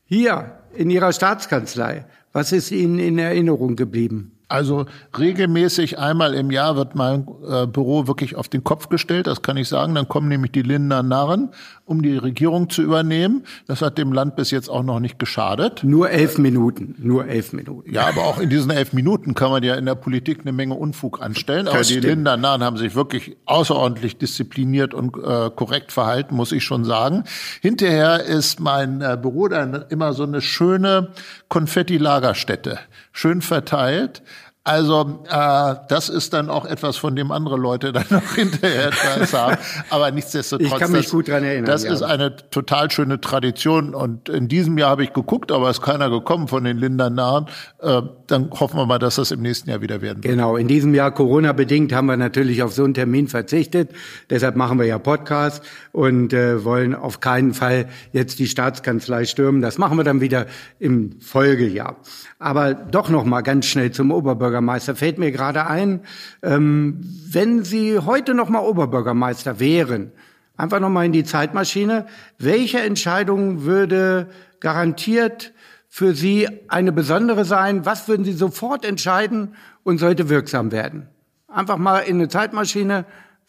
Hier 0.07 0.59
in 0.73 0.89
Ihrer 0.89 1.13
Staatskanzlei. 1.13 2.07
Was 2.33 2.53
ist 2.53 2.71
Ihnen 2.71 2.99
in 2.99 3.19
Erinnerung 3.19 3.77
geblieben? 3.77 4.33
Also 4.53 4.85
regelmäßig 5.19 5.99
einmal 5.99 6.35
im 6.35 6.51
Jahr 6.51 6.77
wird 6.77 6.95
mein 6.95 7.27
äh, 7.49 7.67
Büro 7.67 8.07
wirklich 8.07 8.37
auf 8.37 8.51
den 8.51 8.63
Kopf 8.63 8.91
gestellt, 8.91 9.27
das 9.27 9.41
kann 9.41 9.57
ich 9.57 9.67
sagen. 9.67 9.95
Dann 9.95 10.09
kommen 10.09 10.29
nämlich 10.29 10.53
die 10.53 10.61
Lindner 10.61 11.03
Narren, 11.03 11.49
um 11.87 12.03
die 12.03 12.19
Regierung 12.19 12.69
zu 12.69 12.83
übernehmen. 12.83 13.45
Das 13.67 13.81
hat 13.81 13.97
dem 13.97 14.13
Land 14.13 14.37
bis 14.37 14.51
jetzt 14.51 14.69
auch 14.69 14.83
noch 14.83 15.01
nicht 15.01 15.19
geschadet. 15.19 15.83
Nur 15.85 16.11
elf 16.11 16.37
Minuten, 16.37 16.95
nur 16.99 17.27
elf 17.27 17.55
Minuten. 17.55 17.91
Ja, 17.91 18.07
aber 18.07 18.25
auch 18.25 18.39
in 18.39 18.51
diesen 18.51 18.71
elf 18.71 18.93
Minuten 18.93 19.35
kann 19.35 19.51
man 19.51 19.63
ja 19.63 19.75
in 19.75 19.87
der 19.87 19.95
Politik 19.95 20.41
eine 20.43 20.53
Menge 20.53 20.75
Unfug 20.75 21.23
anstellen. 21.23 21.65
Das 21.65 21.75
aber 21.75 21.85
stimmt. 21.85 22.05
die 22.05 22.09
Lindner 22.09 22.37
Narren 22.37 22.63
haben 22.63 22.77
sich 22.77 22.95
wirklich 22.95 23.39
außerordentlich 23.47 24.19
diszipliniert 24.19 24.93
und 24.93 25.17
äh, 25.17 25.49
korrekt 25.49 25.93
verhalten, 25.93 26.35
muss 26.35 26.53
ich 26.53 26.63
schon 26.63 26.85
sagen. 26.85 27.25
Hinterher 27.63 28.23
ist 28.25 28.61
mein 28.61 29.01
äh, 29.01 29.17
Büro 29.21 29.49
dann 29.49 29.87
immer 29.89 30.13
so 30.13 30.25
eine 30.25 30.43
schöne 30.43 31.09
Konfetti-Lagerstätte, 31.49 32.79
schön 33.13 33.43
verteilt. 33.43 34.23
Also 34.65 35.25
äh, 35.29 35.75
das 35.89 36.09
ist 36.09 36.33
dann 36.33 36.49
auch 36.49 36.65
etwas, 36.65 36.97
von 36.97 37.17
dem 37.17 37.33
andere 37.33 37.57
Leute 37.57 37.93
dann 37.93 38.05
noch 38.11 38.35
hinterher 38.35 38.89
etwas 38.89 39.35
haben. 39.35 39.57
Aber 39.91 40.11
nichtsdestotrotz, 40.13 40.73
ich 40.73 40.79
kann 40.79 40.93
mich 40.93 41.07
das, 41.07 41.11
gut 41.11 41.29
dran 41.29 41.43
erinnern, 41.43 41.65
das 41.65 41.83
ja. 41.83 41.93
ist 41.93 42.03
eine 42.03 42.37
total 42.51 42.89
schöne 42.91 43.21
Tradition. 43.21 43.93
Und 43.93 44.29
in 44.29 44.47
diesem 44.47 44.79
Jahr 44.79 44.91
habe 44.91 45.03
ich 45.03 45.13
geguckt, 45.13 45.51
aber 45.51 45.69
ist 45.69 45.83
keiner 45.83 46.11
gekommen 46.11 46.47
von 46.47 46.63
den 46.63 46.79
Lindern 46.79 47.17
Nahen. 47.17 47.47
Äh, 47.81 48.03
dann 48.29 48.51
hoffen 48.53 48.77
wir 48.77 48.87
mal, 48.87 49.01
dass 49.01 49.17
das 49.17 49.33
im 49.33 49.43
nächsten 49.43 49.69
Jahr 49.69 49.81
wieder 49.81 50.01
werden 50.01 50.23
wird. 50.23 50.33
Genau, 50.33 50.57
in 50.57 50.69
diesem 50.69 50.95
Jahr 50.95 51.11
Corona-bedingt 51.11 51.93
haben 51.93 52.07
wir 52.07 52.17
natürlich 52.17 52.63
auf 52.63 52.73
so 52.73 52.85
einen 52.85 52.95
Termin 52.95 53.27
verzichtet. 53.27 53.91
Deshalb 54.31 54.55
machen 54.55 54.79
wir 54.79 54.87
ja 54.87 54.99
Podcast 55.01 55.65
und 55.91 56.33
äh, 56.33 56.65
wollen 56.65 56.95
auf 56.95 57.19
keinen 57.19 57.53
Fall 57.53 57.87
jetzt 58.13 58.39
die 58.39 58.47
Staatskanzlei 58.47 59.25
stürmen. 59.25 59.61
Das 59.61 59.77
machen 59.77 59.97
wir 59.97 60.05
dann 60.05 60.21
wieder 60.21 60.47
im 60.79 61.21
Folgejahr. 61.21 61.97
Aber 62.39 62.75
doch 62.75 63.09
noch 63.09 63.25
mal 63.25 63.41
ganz 63.43 63.67
schnell 63.67 63.91
zum 63.91 64.11
Oberbürgermeister. 64.53 64.95
Fällt 64.95 65.19
mir 65.19 65.33
gerade 65.33 65.67
ein, 65.67 66.01
ähm, 66.43 67.01
wenn 67.31 67.65
Sie 67.65 67.99
heute 67.99 68.35
noch 68.35 68.49
mal 68.49 68.61
Oberbürgermeister 68.61 69.59
wären, 69.59 70.13
einfach 70.57 70.81
noch 70.81 70.91
mal 70.91 71.07
in 71.07 71.13
die 71.13 71.25
Zeitmaschine, 71.25 72.07
welche 72.39 72.81
Entscheidung 72.81 73.63
würde 73.63 74.29
garantiert 74.61 75.53
für 75.89 76.15
Sie 76.15 76.49
eine 76.69 76.93
besondere 76.93 77.45
sein? 77.45 77.87
Was 77.87 78.09
würden 78.09 78.25
Sie 78.25 78.33
sofort 78.33 78.85
entscheiden 78.85 79.55
und 79.85 79.99
sollte 79.99 80.29
wirksam 80.29 80.71
werden? 80.71 81.09
Einfach 81.49 81.79
mal 81.79 82.01
in 82.01 82.17
eine 82.17 82.29
Zeitmaschine 82.29 83.05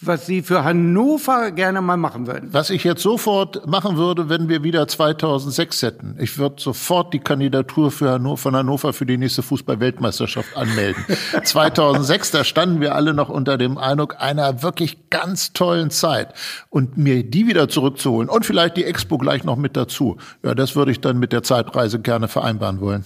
was 0.08 0.26
Sie 0.26 0.42
für 0.42 0.64
Hannover 0.64 1.52
gerne 1.52 1.82
mal 1.82 1.98
machen 1.98 2.28
würden? 2.28 2.50
Was 2.52 2.70
ich 2.70 2.84
jetzt 2.84 3.02
sofort 3.02 3.68
machen 3.68 3.98
würde, 3.98 4.30
wenn 4.30 4.50
wir 4.50 4.64
wieder 4.64 4.88
2006 4.88 5.82
hätten. 5.82 6.16
Ich 6.20 6.38
würde 6.38 6.62
sofort 6.62 7.14
die 7.14 7.20
Kandidatur 7.20 7.92
für 7.92 8.12
Hannover, 8.12 8.38
von 8.38 8.56
Hannover 8.56 8.94
für 8.94 9.06
die 9.06 9.18
nächste 9.18 9.44
Fußball-Weltmeisterschaft 9.44 10.56
anmelden. 10.56 11.04
2006, 11.44 12.32
da 12.32 12.44
standen 12.44 12.82
wir 12.82 12.96
alle 12.96 13.14
noch 13.14 13.30
unter 13.30 13.58
dem 13.58 13.78
Eindruck 13.78 14.22
einer 14.22 14.64
wirklich 14.64 15.10
ganz 15.10 15.54
tollen 15.54 15.90
Zeit. 15.90 16.34
Und 16.70 16.98
mir 16.98 17.24
die 17.24 17.48
wieder 17.48 17.70
zurückzuholen 17.70 18.30
und 18.30 18.46
vielleicht 18.46 18.78
die 18.78 18.84
Expo 18.84 19.18
gleich 19.18 19.44
noch 19.44 19.58
mit 19.58 19.76
dazu. 19.78 20.18
Ja, 20.44 20.56
das 20.56 20.76
würde 20.76 20.92
ich 20.92 21.02
dann 21.02 21.20
mit 21.20 21.32
der 21.32 21.44
Zeitreise 21.44 22.00
gerne 22.00 22.28
vereinbaren 22.28 22.82
wollen. 22.82 23.06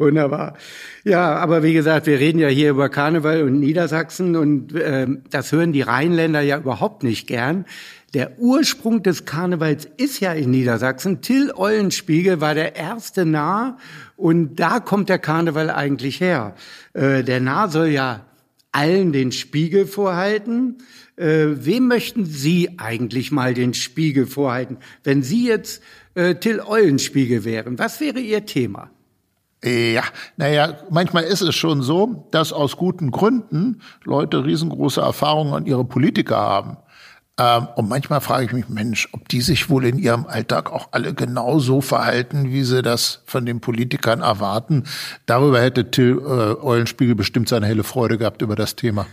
Wunderbar. 0.00 0.54
Ja, 1.04 1.36
aber 1.36 1.62
wie 1.62 1.74
gesagt, 1.74 2.06
wir 2.06 2.18
reden 2.18 2.38
ja 2.38 2.48
hier 2.48 2.70
über 2.70 2.88
Karneval 2.88 3.42
und 3.42 3.60
Niedersachsen 3.60 4.34
und 4.34 4.74
äh, 4.74 5.06
das 5.28 5.52
hören 5.52 5.74
die 5.74 5.82
Rheinländer 5.82 6.40
ja 6.40 6.56
überhaupt 6.56 7.02
nicht 7.02 7.26
gern. 7.26 7.66
Der 8.14 8.38
Ursprung 8.38 9.02
des 9.02 9.26
Karnevals 9.26 9.86
ist 9.98 10.20
ja 10.20 10.32
in 10.32 10.52
Niedersachsen. 10.52 11.20
Till 11.20 11.52
Eulenspiegel 11.54 12.40
war 12.40 12.54
der 12.54 12.76
erste 12.76 13.26
Narr 13.26 13.76
und 14.16 14.58
da 14.58 14.80
kommt 14.80 15.10
der 15.10 15.18
Karneval 15.18 15.68
eigentlich 15.68 16.18
her. 16.18 16.54
Äh, 16.94 17.22
der 17.22 17.40
Narr 17.40 17.68
soll 17.68 17.88
ja 17.88 18.24
allen 18.72 19.12
den 19.12 19.32
Spiegel 19.32 19.86
vorhalten. 19.86 20.78
Äh, 21.16 21.48
wem 21.56 21.88
möchten 21.88 22.24
Sie 22.24 22.78
eigentlich 22.78 23.32
mal 23.32 23.52
den 23.52 23.74
Spiegel 23.74 24.26
vorhalten? 24.26 24.78
Wenn 25.04 25.22
Sie 25.22 25.46
jetzt 25.46 25.82
äh, 26.14 26.36
Till 26.36 26.60
Eulenspiegel 26.60 27.44
wären, 27.44 27.78
was 27.78 28.00
wäre 28.00 28.20
Ihr 28.20 28.46
Thema? 28.46 28.90
Ja, 29.62 30.04
naja, 30.36 30.78
manchmal 30.88 31.24
ist 31.24 31.42
es 31.42 31.54
schon 31.54 31.82
so, 31.82 32.26
dass 32.30 32.52
aus 32.52 32.78
guten 32.78 33.10
Gründen 33.10 33.82
Leute 34.04 34.44
riesengroße 34.44 35.02
Erfahrungen 35.02 35.52
an 35.52 35.66
ihre 35.66 35.84
Politiker 35.84 36.38
haben. 36.38 36.78
Ähm, 37.38 37.68
und 37.76 37.88
manchmal 37.88 38.22
frage 38.22 38.46
ich 38.46 38.52
mich, 38.52 38.68
Mensch, 38.70 39.08
ob 39.12 39.28
die 39.28 39.42
sich 39.42 39.68
wohl 39.68 39.84
in 39.84 39.98
ihrem 39.98 40.26
Alltag 40.26 40.72
auch 40.72 40.88
alle 40.92 41.12
genau 41.12 41.58
so 41.58 41.82
verhalten, 41.82 42.50
wie 42.52 42.64
sie 42.64 42.80
das 42.80 43.22
von 43.26 43.44
den 43.44 43.60
Politikern 43.60 44.20
erwarten. 44.20 44.84
Darüber 45.26 45.60
hätte 45.60 45.90
Till 45.90 46.18
äh, 46.18 46.62
Eulenspiegel 46.62 47.14
bestimmt 47.14 47.48
seine 47.50 47.66
helle 47.66 47.84
Freude 47.84 48.16
gehabt 48.16 48.40
über 48.40 48.56
das 48.56 48.76
Thema. 48.76 49.06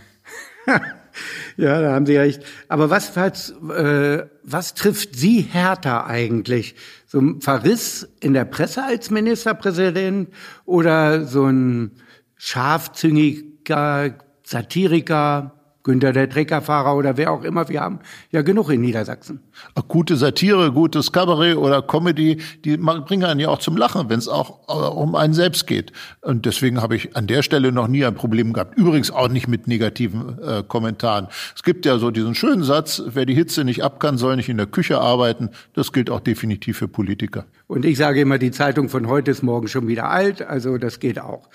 ja, 1.56 1.80
da 1.80 1.92
haben 1.92 2.06
Sie 2.06 2.16
recht. 2.16 2.42
Aber 2.68 2.90
was, 2.90 3.16
was, 3.16 3.50
äh, 3.50 4.26
was 4.42 4.74
trifft 4.74 5.16
Sie 5.16 5.40
härter 5.40 6.06
eigentlich? 6.06 6.74
So 7.06 7.20
ein 7.20 7.40
Verriss 7.40 8.08
in 8.20 8.34
der 8.34 8.44
Presse 8.44 8.84
als 8.84 9.10
Ministerpräsident 9.10 10.28
oder 10.64 11.24
so 11.24 11.46
ein 11.46 11.92
scharfzüngiger 12.36 14.18
Satiriker, 14.44 15.54
Günther 15.82 16.12
der 16.12 16.28
Treckerfahrer 16.28 16.96
oder 16.96 17.16
wer 17.16 17.32
auch 17.32 17.42
immer. 17.44 17.68
Wir 17.68 17.80
haben 17.80 18.00
ja 18.30 18.42
genug 18.42 18.70
in 18.70 18.80
Niedersachsen. 18.80 19.40
Gute 19.88 20.16
Satire, 20.16 20.72
gutes 20.72 21.12
Kabarett 21.12 21.56
oder 21.56 21.82
Comedy, 21.82 22.38
die 22.64 22.76
bringen 22.76 23.24
einen 23.24 23.40
ja 23.40 23.48
auch 23.48 23.58
zum 23.58 23.76
Lachen, 23.76 24.08
wenn 24.08 24.18
es 24.18 24.28
auch 24.28 24.68
äh, 24.68 24.72
um 24.72 25.14
einen 25.14 25.34
selbst 25.34 25.66
geht. 25.66 25.92
Und 26.20 26.46
deswegen 26.46 26.82
habe 26.82 26.96
ich 26.96 27.16
an 27.16 27.26
der 27.26 27.42
Stelle 27.42 27.72
noch 27.72 27.88
nie 27.88 28.04
ein 28.04 28.14
Problem 28.14 28.52
gehabt. 28.52 28.76
Übrigens 28.76 29.10
auch 29.10 29.28
nicht 29.28 29.48
mit 29.48 29.66
negativen 29.66 30.38
äh, 30.42 30.62
Kommentaren. 30.66 31.28
Es 31.54 31.62
gibt 31.62 31.86
ja 31.86 31.98
so 31.98 32.10
diesen 32.10 32.34
schönen 32.34 32.62
Satz, 32.62 33.02
wer 33.06 33.26
die 33.26 33.34
Hitze 33.34 33.64
nicht 33.64 33.84
ab 33.84 34.00
kann, 34.00 34.18
soll 34.18 34.36
nicht 34.36 34.48
in 34.48 34.56
der 34.56 34.66
Küche 34.66 35.00
arbeiten. 35.00 35.50
Das 35.74 35.92
gilt 35.92 36.10
auch 36.10 36.20
definitiv 36.20 36.78
für 36.78 36.88
Politiker. 36.88 37.46
Und 37.66 37.84
ich 37.84 37.98
sage 37.98 38.20
immer, 38.20 38.38
die 38.38 38.50
Zeitung 38.50 38.88
von 38.88 39.08
heute 39.08 39.30
ist 39.30 39.42
morgen 39.42 39.68
schon 39.68 39.88
wieder 39.88 40.08
alt, 40.10 40.42
also 40.42 40.78
das 40.78 41.00
geht 41.00 41.20
auch. 41.20 41.48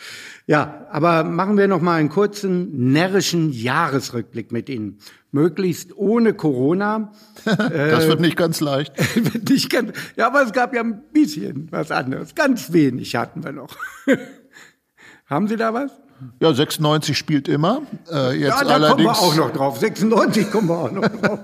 Ja, 0.45 0.85
aber 0.91 1.23
machen 1.23 1.57
wir 1.57 1.67
noch 1.67 1.81
mal 1.81 1.99
einen 1.99 2.09
kurzen 2.09 2.91
närrischen 2.91 3.51
Jahresrückblick 3.51 4.51
mit 4.51 4.69
Ihnen. 4.69 4.99
Möglichst 5.33 5.97
ohne 5.97 6.35
Corona. 6.35 7.11
das 7.45 8.07
wird 8.07 8.19
nicht 8.19 8.37
ganz 8.37 8.61
leicht. 8.61 8.93
wird 9.33 9.49
nicht 9.49 9.69
ganz, 9.71 9.91
ja, 10.15 10.27
aber 10.27 10.43
es 10.43 10.53
gab 10.53 10.75
ja 10.75 10.81
ein 10.81 11.01
bisschen 11.11 11.67
was 11.71 11.89
anderes. 11.89 12.35
Ganz 12.35 12.71
wenig 12.71 13.15
hatten 13.15 13.43
wir 13.43 13.51
noch. 13.51 13.75
Haben 15.25 15.47
Sie 15.47 15.55
da 15.55 15.73
was? 15.73 15.91
Ja, 16.39 16.53
96 16.53 17.17
spielt 17.17 17.47
immer. 17.47 17.81
Äh, 18.11 18.37
jetzt 18.37 18.59
ja, 18.59 18.63
da 18.63 18.75
allerdings, 18.75 19.17
kommen 19.19 19.35
wir 19.35 19.43
auch 19.43 19.47
noch 19.47 19.53
drauf. 19.53 19.79
96 19.79 20.51
kommen 20.51 20.69
wir 20.69 20.77
auch 20.77 20.91
noch 20.91 21.07
drauf. 21.07 21.39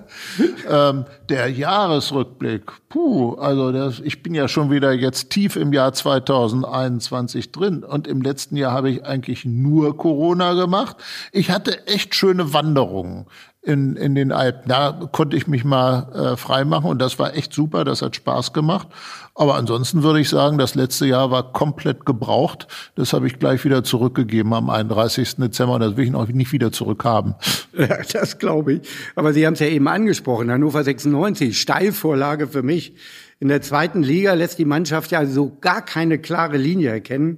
ähm, 0.69 1.05
der 1.27 1.49
Jahresrückblick, 1.49 2.71
puh, 2.87 3.33
also 3.33 3.71
das, 3.71 3.99
ich 3.99 4.21
bin 4.23 4.35
ja 4.35 4.47
schon 4.47 4.69
wieder 4.71 4.91
jetzt 4.93 5.31
tief 5.31 5.55
im 5.55 5.73
Jahr 5.73 5.93
2021 5.93 7.51
drin 7.51 7.83
und 7.83 8.07
im 8.07 8.21
letzten 8.21 8.55
Jahr 8.55 8.71
habe 8.71 8.91
ich 8.91 9.05
eigentlich 9.05 9.43
nur 9.43 9.97
Corona 9.97 10.53
gemacht. 10.53 10.97
Ich 11.31 11.49
hatte 11.49 11.87
echt 11.87 12.15
schöne 12.15 12.53
Wanderungen 12.53 13.25
in, 13.61 13.95
in 13.97 14.15
den 14.15 14.31
Alpen. 14.31 14.69
Da 14.69 15.09
konnte 15.11 15.35
ich 15.35 15.47
mich 15.47 15.65
mal 15.65 16.33
äh, 16.33 16.37
frei 16.37 16.63
machen 16.63 16.89
und 16.89 17.01
das 17.01 17.19
war 17.19 17.35
echt 17.35 17.53
super, 17.53 17.83
das 17.83 18.01
hat 18.01 18.15
Spaß 18.15 18.53
gemacht. 18.53 18.87
Aber 19.35 19.55
ansonsten 19.55 20.03
würde 20.03 20.19
ich 20.19 20.29
sagen, 20.29 20.57
das 20.57 20.75
letzte 20.75 21.05
Jahr 21.05 21.31
war 21.31 21.53
komplett 21.53 22.05
gebraucht. 22.05 22.67
Das 22.95 23.13
habe 23.13 23.27
ich 23.27 23.39
gleich 23.39 23.63
wieder 23.63 23.83
zurückgegeben 23.83 24.53
am 24.53 24.69
31. 24.69 25.37
Dezember 25.37 25.75
und 25.75 25.81
das 25.81 25.97
will 25.97 26.05
ich 26.05 26.11
noch 26.11 26.27
nicht 26.27 26.51
wieder 26.51 26.71
zurückhaben. 26.71 27.35
Ja, 27.77 27.99
das 28.11 28.39
glaube 28.39 28.73
ich. 28.73 28.81
Aber 29.15 29.31
Sie 29.31 29.45
haben 29.45 29.53
es 29.53 29.59
ja 29.59 29.67
eben 29.67 29.87
angesprochen, 29.87 30.51
Hannover 30.51 30.83
96, 30.83 31.57
Steilvorlage 31.57 32.47
für 32.47 32.61
mich. 32.61 32.93
In 33.39 33.47
der 33.47 33.61
zweiten 33.61 34.03
Liga 34.03 34.33
lässt 34.33 34.59
die 34.59 34.65
Mannschaft 34.65 35.11
ja 35.11 35.25
so 35.25 35.55
gar 35.61 35.85
keine 35.85 36.19
klare 36.19 36.57
Linie 36.57 36.89
erkennen. 36.89 37.37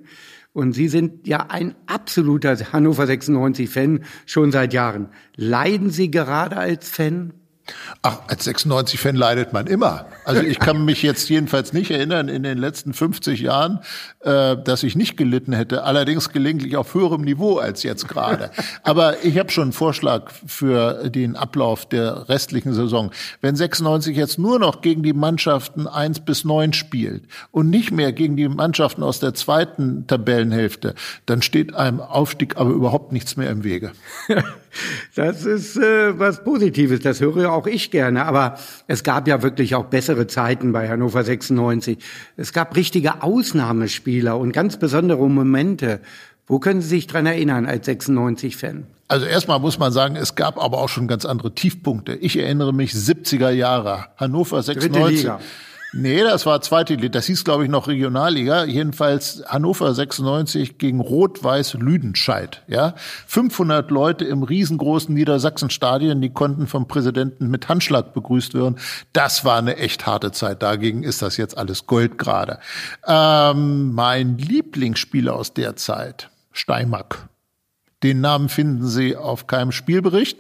Und 0.53 0.73
Sie 0.73 0.89
sind 0.89 1.27
ja 1.27 1.47
ein 1.49 1.75
absoluter 1.85 2.57
Hannover 2.73 3.03
96-Fan 3.05 4.03
schon 4.25 4.51
seit 4.51 4.73
Jahren. 4.73 5.09
Leiden 5.35 5.91
Sie 5.91 6.11
gerade 6.11 6.57
als 6.57 6.89
Fan? 6.89 7.33
Ach, 8.01 8.19
als 8.27 8.47
96-Fan 8.47 9.15
leidet 9.15 9.53
man 9.53 9.67
immer. 9.67 10.07
Also 10.25 10.41
ich 10.41 10.59
kann 10.59 10.85
mich 10.85 11.03
jetzt 11.03 11.29
jedenfalls 11.29 11.71
nicht 11.73 11.91
erinnern 11.91 12.29
in 12.29 12.43
den 12.43 12.57
letzten 12.57 12.93
50 12.93 13.41
Jahren, 13.41 13.79
äh, 14.21 14.57
dass 14.57 14.83
ich 14.83 14.95
nicht 14.95 15.17
gelitten 15.17 15.53
hätte. 15.53 15.83
Allerdings 15.83 16.31
gelegentlich 16.31 16.77
auf 16.77 16.93
höherem 16.93 17.21
Niveau 17.21 17.57
als 17.57 17.83
jetzt 17.83 18.07
gerade. 18.07 18.49
Aber 18.83 19.23
ich 19.23 19.37
habe 19.37 19.51
schon 19.51 19.63
einen 19.63 19.71
Vorschlag 19.73 20.31
für 20.45 21.09
den 21.09 21.35
Ablauf 21.35 21.87
der 21.87 22.27
restlichen 22.29 22.73
Saison. 22.73 23.11
Wenn 23.41 23.55
96 23.55 24.15
jetzt 24.15 24.39
nur 24.39 24.57
noch 24.57 24.81
gegen 24.81 25.03
die 25.03 25.13
Mannschaften 25.13 25.87
1 25.87 26.21
bis 26.21 26.43
9 26.43 26.73
spielt 26.73 27.23
und 27.51 27.69
nicht 27.69 27.91
mehr 27.91 28.13
gegen 28.13 28.35
die 28.35 28.49
Mannschaften 28.49 29.03
aus 29.03 29.19
der 29.19 29.33
zweiten 29.33 30.07
Tabellenhälfte, 30.07 30.95
dann 31.25 31.41
steht 31.41 31.75
einem 31.75 31.99
Aufstieg 31.99 32.57
aber 32.57 32.71
überhaupt 32.71 33.11
nichts 33.11 33.37
mehr 33.37 33.49
im 33.49 33.63
Wege. 33.63 33.91
Das 35.15 35.45
ist 35.45 35.77
äh, 35.77 36.17
was 36.17 36.43
Positives, 36.43 37.01
das 37.01 37.19
höre 37.19 37.51
auch 37.51 37.67
ich 37.67 37.91
gerne. 37.91 38.25
Aber 38.25 38.57
es 38.87 39.03
gab 39.03 39.27
ja 39.27 39.41
wirklich 39.43 39.75
auch 39.75 39.85
bessere 39.85 40.27
Zeiten 40.27 40.71
bei 40.71 40.89
Hannover 40.89 41.23
96. 41.23 41.97
Es 42.37 42.53
gab 42.53 42.75
richtige 42.75 43.23
Ausnahmespieler 43.23 44.37
und 44.37 44.51
ganz 44.51 44.77
besondere 44.77 45.29
Momente. 45.29 45.99
Wo 46.47 46.59
können 46.59 46.81
Sie 46.81 46.89
sich 46.89 47.07
dran 47.07 47.25
erinnern 47.25 47.65
als 47.65 47.87
96-Fan? 47.87 48.85
Also 49.07 49.25
erstmal 49.25 49.59
muss 49.59 49.77
man 49.77 49.91
sagen, 49.91 50.15
es 50.15 50.35
gab 50.35 50.57
aber 50.57 50.77
auch 50.77 50.89
schon 50.89 51.07
ganz 51.07 51.25
andere 51.25 51.53
Tiefpunkte. 51.53 52.15
Ich 52.15 52.37
erinnere 52.37 52.73
mich 52.73 52.93
70er 52.93 53.49
Jahre. 53.49 54.05
Hannover 54.17 54.63
96. 54.63 55.29
Nee, 55.93 56.23
das 56.23 56.45
war 56.45 56.61
zweite 56.61 56.95
Liga. 56.95 57.09
Das 57.09 57.25
hieß, 57.25 57.43
glaube 57.43 57.65
ich, 57.65 57.69
noch 57.69 57.89
Regionalliga. 57.89 58.63
Jedenfalls 58.63 59.43
Hannover 59.47 59.93
96 59.93 60.77
gegen 60.77 61.01
Rot-Weiß 61.01 61.73
Lüdenscheid. 61.73 62.63
Ja, 62.67 62.95
500 63.27 63.91
Leute 63.91 64.23
im 64.23 64.43
riesengroßen 64.43 65.13
Niedersachsenstadion, 65.13 66.21
die 66.21 66.29
konnten 66.29 66.67
vom 66.67 66.87
Präsidenten 66.87 67.49
mit 67.49 67.67
Handschlag 67.67 68.13
begrüßt 68.13 68.53
werden. 68.53 68.77
Das 69.11 69.43
war 69.43 69.57
eine 69.57 69.75
echt 69.77 70.05
harte 70.05 70.31
Zeit. 70.31 70.63
Dagegen 70.63 71.03
ist 71.03 71.21
das 71.21 71.35
jetzt 71.35 71.57
alles 71.57 71.87
Gold 71.87 72.17
gerade. 72.17 72.59
Ähm, 73.05 73.91
mein 73.91 74.37
Lieblingsspieler 74.37 75.35
aus 75.35 75.53
der 75.53 75.75
Zeit, 75.75 76.29
Steimack. 76.53 77.27
Den 78.01 78.21
Namen 78.21 78.47
finden 78.47 78.87
Sie 78.87 79.17
auf 79.17 79.45
keinem 79.45 79.73
Spielbericht. 79.73 80.39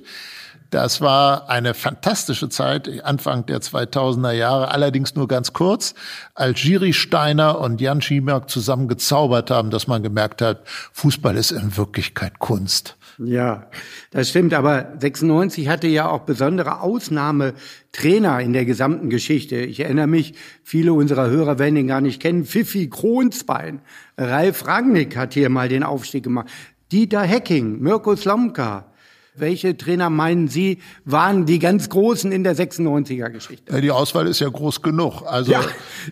Das 0.71 1.01
war 1.01 1.49
eine 1.49 1.73
fantastische 1.73 2.47
Zeit, 2.47 3.03
Anfang 3.03 3.45
der 3.45 3.59
2000er 3.59 4.31
Jahre, 4.31 4.71
allerdings 4.71 5.15
nur 5.15 5.27
ganz 5.27 5.51
kurz, 5.51 5.93
als 6.33 6.61
Giri 6.61 6.93
Steiner 6.93 7.59
und 7.59 7.81
Jan 7.81 8.01
Schiemerk 8.01 8.49
zusammen 8.49 8.87
gezaubert 8.87 9.51
haben, 9.51 9.69
dass 9.69 9.87
man 9.87 10.01
gemerkt 10.01 10.41
hat, 10.41 10.61
Fußball 10.93 11.35
ist 11.35 11.51
in 11.51 11.75
Wirklichkeit 11.75 12.39
Kunst. 12.39 12.95
Ja, 13.17 13.67
das 14.11 14.29
stimmt. 14.29 14.53
Aber 14.53 14.93
96 14.97 15.67
hatte 15.67 15.87
ja 15.87 16.09
auch 16.09 16.21
besondere 16.21 16.79
Ausnahmetrainer 16.79 18.39
in 18.39 18.53
der 18.53 18.63
gesamten 18.63 19.09
Geschichte. 19.09 19.57
Ich 19.57 19.81
erinnere 19.81 20.07
mich, 20.07 20.35
viele 20.63 20.93
unserer 20.93 21.29
Hörer 21.29 21.59
werden 21.59 21.75
ihn 21.75 21.87
gar 21.87 22.01
nicht 22.01 22.21
kennen. 22.21 22.45
Pfiffi 22.45 22.89
Kronsbein. 22.89 23.81
Ralf 24.17 24.65
Rangnick 24.65 25.17
hat 25.17 25.33
hier 25.33 25.49
mal 25.49 25.67
den 25.67 25.83
Aufstieg 25.83 26.23
gemacht. 26.23 26.47
Dieter 26.93 27.21
Hecking, 27.21 27.79
Mirko 27.81 28.15
Slomka, 28.15 28.90
Welche 29.33 29.77
Trainer 29.77 30.09
meinen 30.09 30.49
Sie, 30.49 30.79
waren 31.05 31.45
die 31.45 31.57
ganz 31.59 31.87
Großen 31.87 32.33
in 32.33 32.43
der 32.43 32.53
96er-Geschichte? 32.53 33.79
Die 33.79 33.89
Auswahl 33.91 34.27
ist 34.27 34.39
ja 34.41 34.49
groß 34.49 34.81
genug. 34.81 35.21
Also 35.25 35.53
Ja, 35.53 35.61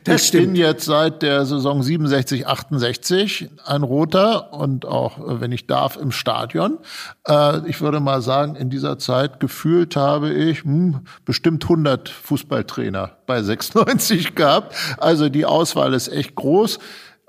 ich 0.07 0.23
stimmt. 0.23 0.45
bin 0.47 0.55
jetzt 0.55 0.85
seit 0.85 1.21
der 1.21 1.45
Saison 1.45 1.83
67, 1.83 2.47
68 2.47 3.49
ein 3.65 3.83
Roter 3.83 4.53
und 4.53 4.85
auch, 4.85 5.17
wenn 5.41 5.51
ich 5.51 5.67
darf, 5.67 5.97
im 5.97 6.11
Stadion. 6.11 6.77
Äh, 7.27 7.59
Ich 7.69 7.81
würde 7.81 7.99
mal 7.99 8.21
sagen, 8.21 8.55
in 8.55 8.69
dieser 8.69 8.97
Zeit 8.97 9.41
gefühlt 9.41 9.97
habe 9.97 10.31
ich 10.31 10.63
hm, 10.63 11.01
bestimmt 11.25 11.63
100 11.65 12.07
Fußballtrainer 12.07 13.17
bei 13.25 13.43
96 13.43 14.33
gehabt. 14.35 14.73
Also 14.97 15.27
die 15.27 15.45
Auswahl 15.45 15.93
ist 15.93 16.07
echt 16.07 16.35
groß. 16.35 16.79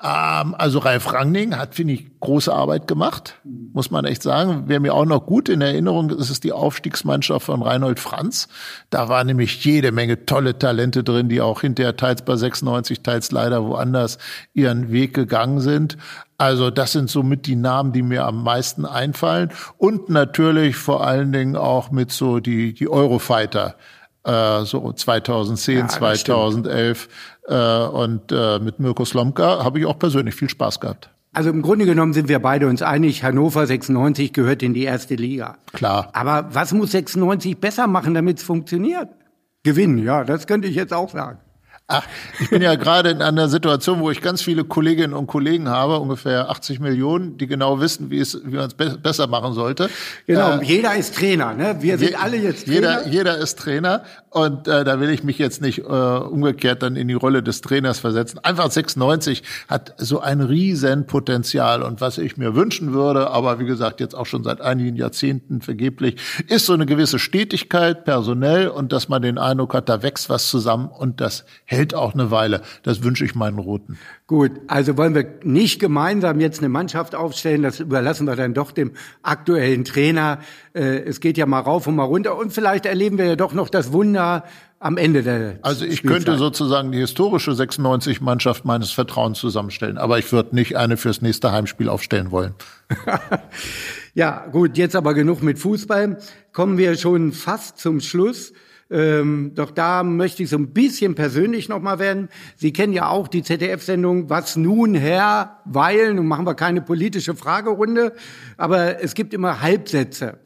Ähm, 0.02 0.54
Also 0.56 0.78
Ralf 0.78 1.12
Rangning 1.12 1.56
hat, 1.56 1.74
finde 1.74 1.94
ich, 1.94 2.20
große 2.20 2.52
Arbeit 2.52 2.86
gemacht, 2.86 3.38
muss 3.44 3.90
man 3.90 4.04
echt 4.06 4.22
sagen. 4.22 4.64
Wer 4.66 4.80
mir 4.80 4.94
auch 4.94 5.04
noch 5.04 5.26
gut 5.26 5.48
in 5.48 5.60
Erinnerung 5.60 6.10
ist, 6.10 6.30
ist 6.30 6.44
die 6.44 6.52
Aufstiegsmannschaft 6.52 7.46
von 7.46 7.62
Reinhold 7.62 8.00
Franz. 8.00 8.48
Da 8.88 9.08
war 9.08 9.24
nämlich 9.24 9.62
jede 9.64 9.92
Menge 9.92 10.24
tolle 10.24 10.58
Talente 10.58 11.04
drin, 11.04 11.28
die 11.28 11.42
auch 11.42 11.60
hinterher 11.60 11.96
teils 11.96 12.22
bei 12.22 12.36
96, 12.36 13.02
teils 13.02 13.30
leider 13.30 13.64
woanders 13.64 14.18
ihren 14.54 14.90
Weg 14.90 15.12
gegangen 15.14 15.60
sind. 15.60 15.98
Also 16.38 16.70
das 16.70 16.92
sind 16.92 17.10
somit 17.10 17.44
die 17.44 17.56
Namen, 17.56 17.92
die 17.92 18.02
mir 18.02 18.24
am 18.24 18.42
meisten 18.42 18.86
einfallen. 18.86 19.50
Und 19.76 20.08
natürlich 20.08 20.76
vor 20.76 21.06
allen 21.06 21.32
Dingen 21.32 21.56
auch 21.56 21.90
mit 21.90 22.10
so 22.10 22.40
die, 22.40 22.72
die 22.72 22.88
Eurofighter. 22.88 23.76
Äh, 24.24 24.64
so 24.64 24.92
2010, 24.92 25.76
Ja, 25.78 25.82
das 25.82 26.20
stimmt. 26.20 26.36
2011 27.50 27.92
äh, 27.92 27.96
und 27.96 28.32
äh, 28.32 28.58
mit 28.60 28.78
Mirko 28.78 29.04
Slomka 29.04 29.64
habe 29.64 29.80
ich 29.80 29.86
auch 29.86 29.98
persönlich 29.98 30.34
viel 30.34 30.48
Spaß 30.48 30.80
gehabt. 30.80 31.10
Also 31.32 31.50
im 31.50 31.62
Grunde 31.62 31.84
genommen 31.84 32.12
sind 32.12 32.28
wir 32.28 32.40
beide 32.40 32.66
uns 32.66 32.82
einig, 32.82 33.22
Hannover 33.22 33.66
96 33.66 34.32
gehört 34.32 34.62
in 34.62 34.74
die 34.74 34.82
erste 34.82 35.14
Liga. 35.14 35.58
Klar. 35.72 36.08
Aber 36.12 36.48
was 36.52 36.72
muss 36.72 36.90
96 36.90 37.58
besser 37.58 37.86
machen, 37.86 38.14
damit 38.14 38.38
es 38.38 38.44
funktioniert? 38.44 39.08
Gewinnen, 39.62 39.98
ja, 39.98 40.24
das 40.24 40.46
könnte 40.46 40.66
ich 40.66 40.74
jetzt 40.74 40.92
auch 40.92 41.10
sagen. 41.10 41.38
Ach, 41.90 42.04
ich 42.40 42.48
bin 42.50 42.62
ja 42.62 42.74
gerade 42.76 43.10
in 43.10 43.20
einer 43.20 43.48
Situation, 43.48 44.00
wo 44.00 44.10
ich 44.10 44.20
ganz 44.22 44.42
viele 44.42 44.64
Kolleginnen 44.64 45.12
und 45.14 45.26
Kollegen 45.26 45.68
habe, 45.68 45.98
ungefähr 45.98 46.48
80 46.50 46.78
Millionen, 46.80 47.36
die 47.36 47.46
genau 47.46 47.80
wissen, 47.80 48.10
wie 48.10 48.20
es, 48.20 48.40
wie 48.44 48.56
man 48.56 48.66
es 48.68 48.74
be 48.74 48.96
besser 49.02 49.26
machen 49.26 49.52
sollte. 49.54 49.90
Genau, 50.26 50.58
Äh, 50.60 50.64
jeder 50.64 50.94
ist 50.94 51.16
Trainer, 51.16 51.52
ne? 51.54 51.76
Wir 51.80 51.98
sind 51.98 52.10
Je- 52.10 52.14
alle 52.16 52.36
jetzt 52.36 52.66
Trainer. 52.66 53.02
Jeder, 53.04 53.08
jeder 53.08 53.38
ist 53.38 53.58
Trainer 53.58 54.02
und 54.30 54.68
äh, 54.68 54.84
da 54.84 55.00
will 55.00 55.10
ich 55.10 55.24
mich 55.24 55.38
jetzt 55.38 55.60
nicht 55.60 55.78
äh, 55.80 55.82
umgekehrt 55.82 56.82
dann 56.82 56.94
in 56.96 57.08
die 57.08 57.14
Rolle 57.14 57.42
des 57.42 57.60
Trainers 57.60 57.98
versetzen. 57.98 58.38
Einfach 58.42 58.70
96 58.70 59.42
hat 59.68 59.94
so 59.98 60.20
ein 60.20 60.40
Riesenpotenzial 60.40 61.82
und 61.82 62.00
was 62.00 62.18
ich 62.18 62.36
mir 62.36 62.54
wünschen 62.54 62.92
würde, 62.92 63.30
aber 63.30 63.58
wie 63.58 63.64
gesagt 63.64 64.00
jetzt 64.00 64.14
auch 64.14 64.26
schon 64.26 64.44
seit 64.44 64.60
einigen 64.60 64.96
Jahrzehnten 64.96 65.60
vergeblich, 65.62 66.16
ist 66.48 66.66
so 66.66 66.72
eine 66.74 66.86
gewisse 66.86 67.18
Stetigkeit 67.18 68.04
personell 68.04 68.68
und 68.68 68.92
dass 68.92 69.08
man 69.08 69.22
den 69.22 69.38
Eindruck 69.38 69.74
hat, 69.74 69.88
da 69.88 70.02
wächst 70.02 70.28
was 70.28 70.48
zusammen 70.50 70.88
und 70.88 71.20
das 71.20 71.44
hält 71.64 71.79
auch 71.94 72.14
eine 72.14 72.30
Weile. 72.30 72.62
Das 72.82 73.02
wünsche 73.02 73.24
ich 73.24 73.34
meinen 73.34 73.58
Roten. 73.58 73.98
Gut, 74.26 74.52
also 74.66 74.96
wollen 74.96 75.14
wir 75.14 75.26
nicht 75.42 75.80
gemeinsam 75.80 76.40
jetzt 76.40 76.58
eine 76.60 76.68
Mannschaft 76.68 77.14
aufstellen, 77.14 77.62
das 77.62 77.80
überlassen 77.80 78.26
wir 78.26 78.36
dann 78.36 78.54
doch 78.54 78.72
dem 78.72 78.92
aktuellen 79.22 79.84
Trainer. 79.84 80.38
Äh, 80.74 81.00
es 81.00 81.20
geht 81.20 81.36
ja 81.38 81.46
mal 81.46 81.60
rauf 81.60 81.86
und 81.86 81.96
mal 81.96 82.04
runter 82.04 82.36
und 82.38 82.52
vielleicht 82.52 82.86
erleben 82.86 83.18
wir 83.18 83.24
ja 83.26 83.36
doch 83.36 83.52
noch 83.52 83.68
das 83.68 83.92
Wunder 83.92 84.44
am 84.78 84.96
Ende 84.96 85.22
der 85.22 85.58
Also 85.62 85.84
ich 85.84 85.98
Spielzeit. 85.98 86.24
könnte 86.24 86.38
sozusagen 86.38 86.90
die 86.92 86.98
historische 86.98 87.50
96-Mannschaft 87.50 88.64
meines 88.64 88.92
Vertrauens 88.92 89.38
zusammenstellen, 89.38 89.98
aber 89.98 90.18
ich 90.18 90.32
würde 90.32 90.54
nicht 90.54 90.76
eine 90.76 90.96
fürs 90.96 91.20
nächste 91.20 91.52
Heimspiel 91.52 91.88
aufstellen 91.88 92.30
wollen. 92.30 92.54
Ja, 94.14 94.46
gut, 94.50 94.76
jetzt 94.76 94.96
aber 94.96 95.14
genug 95.14 95.42
mit 95.42 95.58
Fußball. 95.58 96.18
Kommen 96.52 96.78
wir 96.78 96.96
schon 96.96 97.32
fast 97.32 97.78
zum 97.78 98.00
Schluss. 98.00 98.52
Ähm, 98.90 99.52
doch 99.54 99.70
da 99.70 100.02
möchte 100.02 100.42
ich 100.42 100.48
so 100.48 100.56
ein 100.56 100.72
bisschen 100.72 101.14
persönlich 101.14 101.68
nochmal 101.68 101.98
werden. 101.98 102.28
Sie 102.56 102.72
kennen 102.72 102.92
ja 102.92 103.08
auch 103.08 103.28
die 103.28 103.42
ZDF-Sendung 103.42 104.28
Was 104.30 104.56
nun, 104.56 104.94
Herr? 104.94 105.60
Weil, 105.64 106.14
nun 106.14 106.26
machen 106.26 106.46
wir 106.46 106.54
keine 106.54 106.82
politische 106.82 107.36
Fragerunde, 107.36 108.14
aber 108.56 109.02
es 109.02 109.14
gibt 109.14 109.32
immer 109.32 109.60
Halbsätze, 109.60 110.38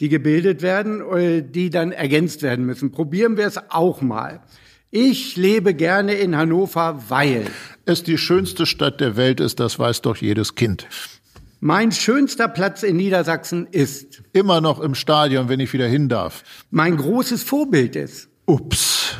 die 0.00 0.08
gebildet 0.08 0.62
werden, 0.62 1.00
äh, 1.00 1.42
die 1.42 1.70
dann 1.70 1.90
ergänzt 1.90 2.42
werden 2.42 2.64
müssen. 2.64 2.92
Probieren 2.92 3.36
wir 3.36 3.46
es 3.46 3.58
auch 3.70 4.00
mal. 4.00 4.42
Ich 4.90 5.36
lebe 5.36 5.74
gerne 5.74 6.14
in 6.14 6.36
Hannover, 6.36 7.04
weil 7.08 7.46
Es 7.84 8.04
die 8.04 8.16
schönste 8.16 8.64
Stadt 8.64 9.00
der 9.00 9.16
Welt 9.16 9.40
ist, 9.40 9.60
das 9.60 9.78
weiß 9.78 10.02
doch 10.02 10.16
jedes 10.16 10.54
Kind. 10.54 10.86
Mein 11.60 11.92
schönster 11.92 12.48
Platz 12.48 12.82
in 12.82 12.96
Niedersachsen 12.96 13.66
ist, 13.70 14.22
Immer 14.32 14.60
noch 14.60 14.80
im 14.80 14.94
Stadion, 14.94 15.48
wenn 15.48 15.60
ich 15.60 15.72
wieder 15.72 15.86
hin 15.88 16.08
darf. 16.08 16.42
mein 16.70 16.96
großes 16.96 17.42
Vorbild 17.42 17.96
ist. 17.96 18.28
Ups. 18.46 19.16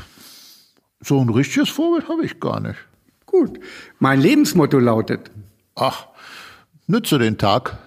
So 1.00 1.20
ein 1.20 1.28
richtiges 1.30 1.68
Vorbild 1.68 2.08
habe 2.08 2.24
ich 2.24 2.40
gar 2.40 2.60
nicht. 2.60 2.78
Gut. 3.26 3.58
Mein 3.98 4.20
Lebensmotto 4.20 4.78
lautet, 4.78 5.30
Ach, 5.74 6.06
nütze 6.86 7.18
den 7.18 7.38
Tag. 7.38 7.78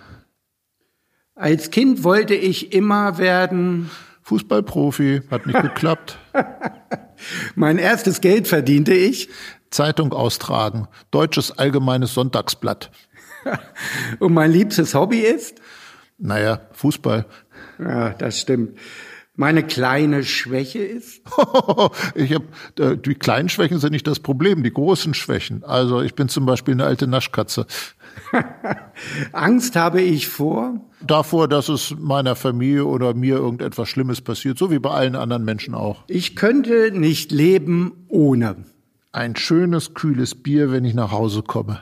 als 1.35 1.71
Kind 1.71 2.03
wollte 2.03 2.35
ich 2.35 2.73
immer 2.73 3.17
werden, 3.17 3.89
Fußballprofi, 4.23 5.23
hat 5.31 5.45
nicht 5.47 5.61
geklappt. 5.63 6.17
mein 7.55 7.77
erstes 7.79 8.21
Geld 8.21 8.47
verdiente 8.47 8.93
ich 8.93 9.29
Zeitung 9.71 10.13
austragen. 10.13 10.87
Deutsches 11.11 11.57
Allgemeines 11.57 12.13
Sonntagsblatt. 12.13 12.91
und 14.19 14.33
mein 14.33 14.51
liebstes 14.51 14.93
Hobby 14.95 15.19
ist, 15.19 15.59
Naja, 16.17 16.61
Fußball. 16.73 17.25
ja, 17.79 18.09
das 18.11 18.39
stimmt, 18.41 18.77
meine 19.35 19.63
kleine 19.63 20.23
Schwäche 20.23 20.79
ist, 20.79 21.21
ich 22.15 22.33
hab, 22.33 22.43
äh, 22.79 22.97
die 22.97 23.15
kleinen 23.15 23.49
Schwächen 23.49 23.79
sind 23.79 23.91
nicht 23.93 24.05
das 24.05 24.19
Problem, 24.19 24.61
die 24.61 24.73
großen 24.73 25.13
Schwächen. 25.13 25.63
Also 25.63 26.01
ich 26.01 26.13
bin 26.15 26.27
zum 26.29 26.45
Beispiel 26.45 26.73
eine 26.73 26.85
alte 26.85 27.07
Naschkatze. 27.07 27.65
Angst 29.31 29.75
habe 29.75 30.01
ich 30.01 30.27
vor, 30.27 30.81
Davor, 31.03 31.47
dass 31.47 31.67
es 31.69 31.95
meiner 31.97 32.35
Familie 32.35 32.85
oder 32.85 33.15
mir 33.15 33.37
irgendetwas 33.37 33.89
Schlimmes 33.89 34.21
passiert, 34.21 34.59
so 34.59 34.69
wie 34.69 34.77
bei 34.77 34.91
allen 34.91 35.15
anderen 35.15 35.43
Menschen 35.43 35.73
auch. 35.73 36.03
ich 36.07 36.35
könnte 36.35 36.91
nicht 36.91 37.31
leben 37.31 38.05
ohne. 38.07 38.57
Ein 39.11 39.35
schönes, 39.35 39.93
kühles 39.95 40.35
Bier, 40.35 40.71
wenn 40.71 40.85
ich 40.85 40.93
nach 40.93 41.11
Hause 41.11 41.41
komme. 41.41 41.79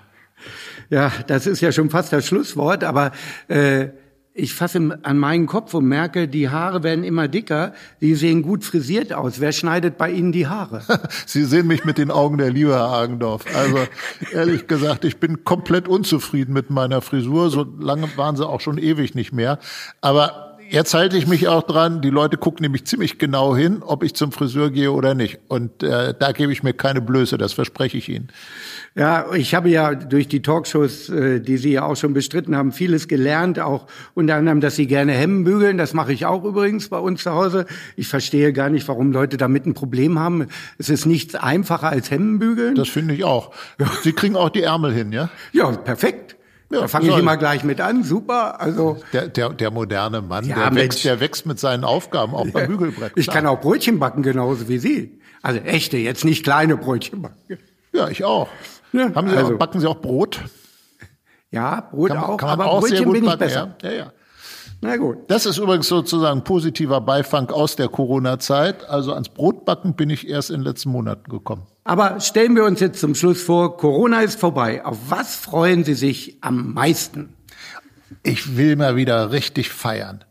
Ja, 0.89 1.11
das 1.27 1.47
ist 1.47 1.61
ja 1.61 1.71
schon 1.71 1.89
fast 1.89 2.13
das 2.13 2.25
Schlusswort, 2.25 2.83
aber 2.83 3.11
äh, 3.47 3.89
ich 4.33 4.53
fasse 4.53 4.99
an 5.03 5.17
meinen 5.17 5.47
Kopf 5.47 5.73
und 5.73 5.85
merke, 5.85 6.27
die 6.27 6.49
Haare 6.49 6.83
werden 6.83 7.03
immer 7.03 7.27
dicker, 7.27 7.73
die 7.99 8.15
sehen 8.15 8.41
gut 8.41 8.63
frisiert 8.63 9.11
aus. 9.11 9.39
Wer 9.39 9.51
schneidet 9.51 9.97
bei 9.97 10.11
Ihnen 10.11 10.31
die 10.31 10.47
Haare? 10.47 10.81
Sie 11.25 11.43
sehen 11.43 11.67
mich 11.67 11.83
mit 11.83 11.97
den 11.97 12.09
Augen 12.09 12.37
der 12.37 12.51
Liebe, 12.51 12.71
Herr 12.71 12.89
Hagendorf. 12.89 13.45
Also 13.55 13.79
ehrlich 14.31 14.67
gesagt, 14.67 15.03
ich 15.03 15.17
bin 15.17 15.43
komplett 15.43 15.87
unzufrieden 15.87 16.53
mit 16.53 16.69
meiner 16.69 17.01
Frisur. 17.01 17.49
So 17.49 17.65
lange 17.79 18.07
waren 18.17 18.35
sie 18.35 18.47
auch 18.47 18.61
schon 18.61 18.77
ewig 18.77 19.15
nicht 19.15 19.33
mehr. 19.33 19.59
Aber 20.01 20.48
jetzt 20.69 20.93
halte 20.93 21.17
ich 21.17 21.27
mich 21.27 21.47
auch 21.47 21.63
dran. 21.63 22.01
Die 22.01 22.09
Leute 22.09 22.37
gucken 22.37 22.63
nämlich 22.63 22.85
ziemlich 22.85 23.17
genau 23.17 23.55
hin, 23.55 23.81
ob 23.85 24.03
ich 24.03 24.13
zum 24.13 24.31
Friseur 24.31 24.69
gehe 24.69 24.91
oder 24.91 25.15
nicht. 25.15 25.39
Und 25.47 25.83
äh, 25.83 26.13
da 26.17 26.31
gebe 26.31 26.51
ich 26.51 26.63
mir 26.63 26.73
keine 26.73 27.01
Blöße, 27.01 27.37
das 27.37 27.53
verspreche 27.53 27.97
ich 27.97 28.09
Ihnen. 28.09 28.29
Ja, 28.95 29.33
ich 29.33 29.55
habe 29.55 29.69
ja 29.69 29.95
durch 29.95 30.27
die 30.27 30.41
Talkshows, 30.41 31.09
äh, 31.09 31.39
die 31.39 31.57
Sie 31.57 31.71
ja 31.71 31.83
auch 31.83 31.95
schon 31.95 32.13
bestritten 32.13 32.55
haben, 32.55 32.71
vieles 32.71 33.07
gelernt, 33.07 33.59
auch 33.59 33.87
unter 34.13 34.35
anderem, 34.35 34.61
dass 34.61 34.75
Sie 34.75 34.87
gerne 34.87 35.13
Hemden 35.13 35.43
bügeln. 35.43 35.77
Das 35.77 35.93
mache 35.93 36.13
ich 36.13 36.25
auch 36.25 36.43
übrigens 36.43 36.89
bei 36.89 36.99
uns 36.99 37.23
zu 37.23 37.31
Hause. 37.31 37.65
Ich 37.95 38.07
verstehe 38.07 38.53
gar 38.53 38.69
nicht, 38.69 38.87
warum 38.87 39.11
Leute 39.11 39.37
damit 39.37 39.65
ein 39.65 39.73
Problem 39.73 40.19
haben. 40.19 40.47
Es 40.77 40.89
ist 40.89 41.05
nichts 41.05 41.35
einfacher 41.35 41.89
als 41.89 42.11
Hemden 42.11 42.39
bügeln. 42.39 42.75
Das 42.75 42.89
finde 42.89 43.13
ich 43.13 43.23
auch. 43.23 43.53
Sie 44.03 44.13
kriegen 44.13 44.35
auch 44.35 44.49
die 44.49 44.63
Ärmel 44.63 44.93
hin, 44.93 45.11
ja? 45.11 45.29
ja, 45.51 45.71
perfekt. 45.71 46.38
Ja, 46.71 46.81
da 46.81 46.87
fange 46.87 47.09
ich 47.09 47.17
immer 47.17 47.35
gleich 47.37 47.63
mit 47.63 47.81
an. 47.81 48.03
Super. 48.03 48.61
Also 48.61 48.97
Der, 49.13 49.27
der, 49.27 49.49
der 49.49 49.71
moderne 49.71 50.21
Mann, 50.21 50.45
Ja, 50.45 50.69
der, 50.69 50.75
wächst, 50.75 51.03
der 51.03 51.19
wächst 51.19 51.45
mit 51.45 51.59
seinen 51.59 51.83
Aufgaben 51.83 52.35
auch 52.35 52.47
beim 52.49 52.67
Bügelbrett. 52.67 53.13
ich 53.15 53.25
klar. 53.25 53.37
kann 53.37 53.45
auch 53.47 53.59
Brötchen 53.59 53.97
backen 53.99 54.21
genauso 54.21 54.67
wie 54.69 54.77
Sie. 54.77 55.19
Also 55.41 55.59
echte, 55.61 55.97
jetzt 55.97 56.25
nicht 56.25 56.43
kleine 56.43 56.77
Brötchen 56.77 57.21
backen. 57.23 57.57
Ja, 57.91 58.07
ich 58.09 58.23
auch. 58.23 58.49
Ja, 58.93 59.13
Haben 59.15 59.29
Sie 59.29 59.35
also- 59.35 59.53
auch, 59.55 59.57
backen 59.57 59.79
Sie 59.79 59.87
auch 59.87 59.99
Brot? 60.01 60.41
Ja, 61.51 61.81
Brot 61.89 62.09
Kann 62.09 62.17
auch, 62.19 62.37
kann 62.37 62.49
aber 62.49 62.67
auch 62.67 62.81
Brötchen 62.81 63.11
bin 63.11 63.23
ich 63.23 63.29
backen, 63.29 63.39
besser. 63.39 63.75
Ja? 63.81 63.89
Ja, 63.89 63.95
ja. 63.97 64.11
Na 64.81 64.95
gut. 64.95 65.17
Das 65.27 65.45
ist 65.45 65.57
übrigens 65.57 65.87
sozusagen 65.87 66.43
positiver 66.43 67.01
Beifang 67.01 67.49
aus 67.49 67.75
der 67.75 67.89
Corona-Zeit. 67.89 68.87
Also 68.87 69.13
ans 69.13 69.29
Brotbacken 69.29 69.93
bin 69.93 70.09
ich 70.09 70.27
erst 70.27 70.49
in 70.49 70.57
den 70.57 70.63
letzten 70.63 70.89
Monaten 70.89 71.29
gekommen. 71.29 71.63
Aber 71.83 72.19
stellen 72.21 72.55
wir 72.55 72.63
uns 72.63 72.79
jetzt 72.79 72.99
zum 72.99 73.13
Schluss 73.13 73.41
vor, 73.41 73.75
Corona 73.77 74.21
ist 74.21 74.39
vorbei. 74.39 74.85
Auf 74.85 74.97
was 75.09 75.35
freuen 75.35 75.83
Sie 75.83 75.95
sich 75.95 76.37
am 76.41 76.73
meisten? 76.73 77.33
Ich 78.23 78.57
will 78.57 78.75
mal 78.75 78.95
wieder 78.95 79.31
richtig 79.31 79.69
feiern. 79.69 80.23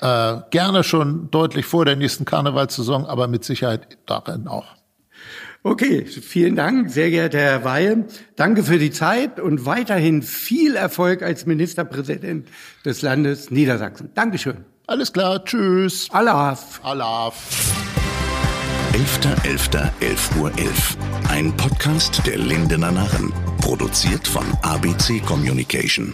Äh, 0.00 0.38
gerne 0.50 0.82
schon 0.82 1.30
deutlich 1.30 1.64
vor 1.64 1.84
der 1.84 1.94
nächsten 1.94 2.24
Karnevalssaison, 2.24 3.06
aber 3.06 3.28
mit 3.28 3.44
Sicherheit 3.44 3.98
darin 4.06 4.48
auch. 4.48 4.66
Okay, 5.64 6.04
vielen 6.06 6.56
Dank, 6.56 6.90
sehr 6.90 7.10
geehrter 7.10 7.38
Herr 7.38 7.64
Weil. 7.64 8.06
Danke 8.34 8.64
für 8.64 8.78
die 8.78 8.90
Zeit 8.90 9.38
und 9.38 9.64
weiterhin 9.64 10.22
viel 10.22 10.74
Erfolg 10.74 11.22
als 11.22 11.46
Ministerpräsident 11.46 12.48
des 12.84 13.02
Landes 13.02 13.52
Niedersachsen. 13.52 14.10
Dankeschön. 14.14 14.64
Alles 14.88 15.12
klar, 15.12 15.44
tschüss. 15.44 16.08
Alaf. 16.10 16.80
Alaf. 16.82 17.72
11.11.11 18.92 20.40
Uhr 20.40 20.50
11. 20.58 20.96
Ein 21.28 21.56
Podcast 21.56 22.26
der 22.26 22.38
Lindener 22.38 22.90
Narren. 22.90 23.32
Produziert 23.60 24.26
von 24.26 24.44
ABC 24.62 25.20
Communication. 25.20 26.12